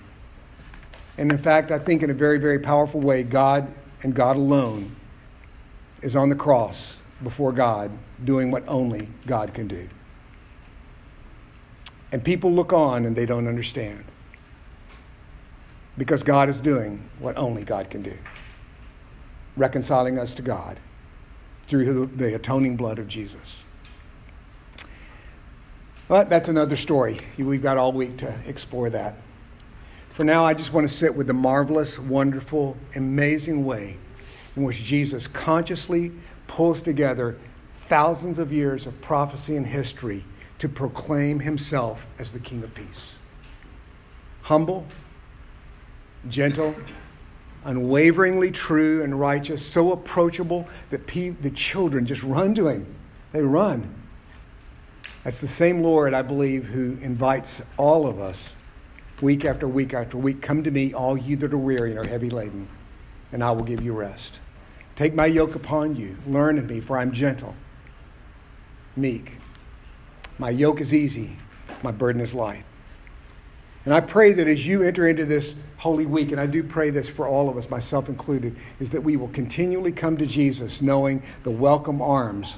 And 1.17 1.31
in 1.31 1.37
fact, 1.37 1.71
I 1.71 1.79
think 1.79 2.03
in 2.03 2.09
a 2.09 2.13
very, 2.13 2.39
very 2.39 2.59
powerful 2.59 2.99
way, 2.99 3.23
God 3.23 3.67
and 4.03 4.13
God 4.13 4.37
alone 4.37 4.95
is 6.01 6.15
on 6.15 6.29
the 6.29 6.35
cross 6.35 7.01
before 7.23 7.51
God 7.51 7.91
doing 8.23 8.49
what 8.49 8.63
only 8.67 9.09
God 9.27 9.53
can 9.53 9.67
do. 9.67 9.87
And 12.11 12.23
people 12.23 12.51
look 12.51 12.73
on 12.73 13.05
and 13.05 13.15
they 13.15 13.25
don't 13.25 13.47
understand 13.47 14.03
because 15.97 16.23
God 16.23 16.49
is 16.49 16.61
doing 16.61 17.09
what 17.19 17.37
only 17.37 17.63
God 17.63 17.89
can 17.89 18.01
do 18.01 18.17
reconciling 19.57 20.17
us 20.17 20.33
to 20.35 20.41
God 20.41 20.79
through 21.67 22.07
the 22.07 22.35
atoning 22.35 22.75
blood 22.75 22.99
of 22.99 23.07
Jesus. 23.07 23.63
But 26.07 26.29
that's 26.29 26.49
another 26.49 26.75
story. 26.75 27.19
We've 27.37 27.61
got 27.61 27.77
all 27.77 27.93
week 27.93 28.17
to 28.17 28.39
explore 28.45 28.89
that. 28.89 29.15
For 30.09 30.25
now, 30.25 30.45
I 30.45 30.53
just 30.53 30.73
want 30.73 30.89
to 30.89 30.93
sit 30.93 31.15
with 31.15 31.27
the 31.27 31.33
marvelous, 31.33 31.97
wonderful, 31.97 32.75
amazing 32.95 33.63
way 33.63 33.97
in 34.57 34.63
which 34.63 34.83
Jesus 34.83 35.27
consciously 35.27 36.11
pulls 36.47 36.81
together 36.81 37.37
thousands 37.73 38.37
of 38.37 38.51
years 38.51 38.85
of 38.85 38.99
prophecy 39.01 39.55
and 39.55 39.65
history 39.65 40.25
to 40.57 40.67
proclaim 40.67 41.39
himself 41.39 42.07
as 42.19 42.33
the 42.33 42.39
King 42.39 42.61
of 42.63 42.75
Peace. 42.75 43.17
Humble, 44.41 44.85
gentle, 46.29 46.75
unwaveringly 47.65 48.51
true 48.51 49.03
and 49.03 49.19
righteous, 49.19 49.65
so 49.65 49.91
approachable 49.91 50.67
that 50.89 51.07
pe- 51.07 51.29
the 51.29 51.51
children 51.51 52.05
just 52.05 52.23
run 52.23 52.53
to 52.55 52.67
him. 52.67 52.85
They 53.31 53.41
run. 53.41 53.93
That's 55.23 55.39
the 55.39 55.47
same 55.47 55.81
Lord, 55.81 56.13
I 56.13 56.21
believe, 56.21 56.65
who 56.65 56.97
invites 57.01 57.61
all 57.77 58.07
of 58.07 58.19
us 58.19 58.57
week 59.21 59.45
after 59.45 59.67
week 59.67 59.93
after 59.93 60.17
week 60.17 60.41
come 60.41 60.63
to 60.63 60.71
me, 60.71 60.93
all 60.93 61.15
you 61.15 61.35
that 61.37 61.53
are 61.53 61.57
weary 61.57 61.91
and 61.91 61.99
are 61.99 62.07
heavy 62.07 62.29
laden, 62.29 62.67
and 63.31 63.43
I 63.43 63.51
will 63.51 63.63
give 63.63 63.81
you 63.81 63.93
rest. 63.93 64.39
Take 64.95 65.13
my 65.13 65.27
yoke 65.27 65.55
upon 65.55 65.95
you. 65.95 66.17
Learn 66.25 66.57
of 66.57 66.69
me, 66.69 66.79
for 66.79 66.97
I'm 66.97 67.11
gentle, 67.11 67.55
meek. 68.95 69.37
My 70.39 70.49
yoke 70.49 70.81
is 70.81 70.93
easy, 70.93 71.37
my 71.83 71.91
burden 71.91 72.21
is 72.21 72.33
light. 72.33 72.63
And 73.85 73.93
I 73.93 74.01
pray 74.01 74.33
that 74.33 74.47
as 74.47 74.65
you 74.65 74.83
enter 74.83 75.07
into 75.07 75.25
this 75.25 75.55
Holy 75.77 76.05
Week, 76.05 76.31
and 76.31 76.39
I 76.39 76.45
do 76.45 76.63
pray 76.63 76.91
this 76.91 77.09
for 77.09 77.27
all 77.27 77.49
of 77.49 77.57
us, 77.57 77.69
myself 77.69 78.09
included, 78.09 78.55
is 78.79 78.91
that 78.91 79.01
we 79.01 79.17
will 79.17 79.29
continually 79.29 79.91
come 79.91 80.17
to 80.17 80.25
Jesus 80.27 80.81
knowing 80.81 81.23
the 81.43 81.49
welcome 81.49 82.01
arms 82.01 82.57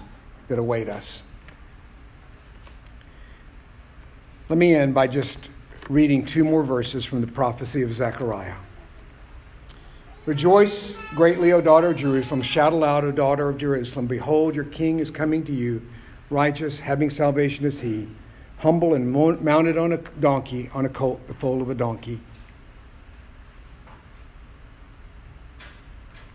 that 0.49 0.59
await 0.59 0.89
us. 0.89 1.23
Let 4.49 4.59
me 4.59 4.75
end 4.75 4.93
by 4.93 5.07
just 5.07 5.47
reading 5.89 6.25
two 6.25 6.43
more 6.43 6.63
verses 6.63 7.05
from 7.05 7.21
the 7.21 7.27
prophecy 7.27 7.81
of 7.81 7.93
Zechariah. 7.93 8.55
Rejoice 10.25 10.97
greatly, 11.15 11.53
O 11.53 11.61
daughter 11.61 11.91
of 11.91 11.95
Jerusalem. 11.95 12.41
Shout 12.41 12.73
aloud, 12.73 13.05
O 13.05 13.11
daughter 13.11 13.47
of 13.47 13.57
Jerusalem. 13.57 14.07
Behold, 14.07 14.55
your 14.55 14.65
king 14.65 14.99
is 14.99 15.09
coming 15.09 15.45
to 15.45 15.53
you. 15.53 15.81
Righteous, 16.29 16.81
having 16.81 17.09
salvation 17.09 17.65
is 17.65 17.79
he 17.79 18.09
humble 18.59 18.93
and 18.93 19.11
mounted 19.11 19.77
on 19.77 19.91
a 19.91 19.97
donkey, 19.97 20.69
on 20.73 20.85
a 20.85 20.89
colt, 20.89 21.27
the 21.27 21.33
foal 21.33 21.61
of 21.61 21.69
a 21.69 21.75
donkey. 21.75 22.19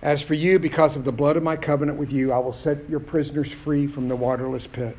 As 0.01 0.23
for 0.23 0.35
you, 0.35 0.59
because 0.59 0.95
of 0.95 1.05
the 1.05 1.13
blood 1.13 1.37
of 1.37 1.43
my 1.43 1.57
covenant 1.57 1.99
with 1.99 2.13
you, 2.13 2.33
I 2.33 2.39
will 2.39 2.53
set 2.53 2.89
your 2.89 3.01
prisoners 3.01 3.51
free 3.51 3.87
from 3.87 4.09
the 4.09 4.15
waterless 4.15 4.67
pit. 4.67 4.97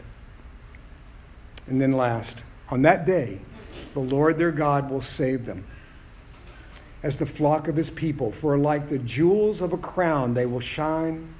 And 1.68 1.82
then, 1.82 1.94
last, 1.94 2.44
on 2.70 2.82
that 2.82 3.06
day, 3.06 3.40
the 3.94 4.00
Lord 4.00 4.38
their 4.38 4.52
God 4.52 4.90
will 4.90 5.02
save 5.02 5.46
them 5.46 5.66
as 7.02 7.18
the 7.18 7.26
flock 7.26 7.68
of 7.68 7.76
his 7.76 7.90
people, 7.90 8.32
for 8.32 8.58
like 8.58 8.90
the 8.90 8.98
jewels 9.00 9.62
of 9.62 9.72
a 9.72 9.78
crown, 9.78 10.34
they 10.34 10.46
will 10.46 10.60
shine 10.60 11.34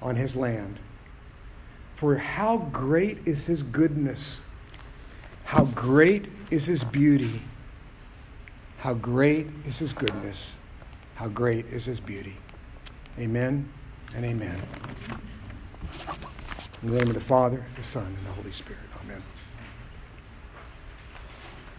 on 0.00 0.16
his 0.16 0.36
land. 0.36 0.78
For 1.96 2.16
how 2.16 2.58
great 2.72 3.18
is 3.26 3.46
his 3.46 3.62
goodness! 3.62 4.41
How 5.52 5.66
great 5.66 6.28
is 6.50 6.64
his 6.64 6.82
beauty. 6.82 7.42
How 8.78 8.94
great 8.94 9.48
is 9.66 9.78
his 9.78 9.92
goodness. 9.92 10.56
How 11.16 11.28
great 11.28 11.66
is 11.66 11.84
his 11.84 12.00
beauty. 12.00 12.38
Amen 13.18 13.68
and 14.16 14.24
amen. 14.24 14.58
In 16.82 16.88
the 16.88 16.96
name 16.96 17.08
of 17.08 17.12
the 17.12 17.20
Father, 17.20 17.62
the 17.76 17.82
Son, 17.82 18.06
and 18.06 18.16
the 18.16 18.32
Holy 18.32 18.50
Spirit. 18.50 18.91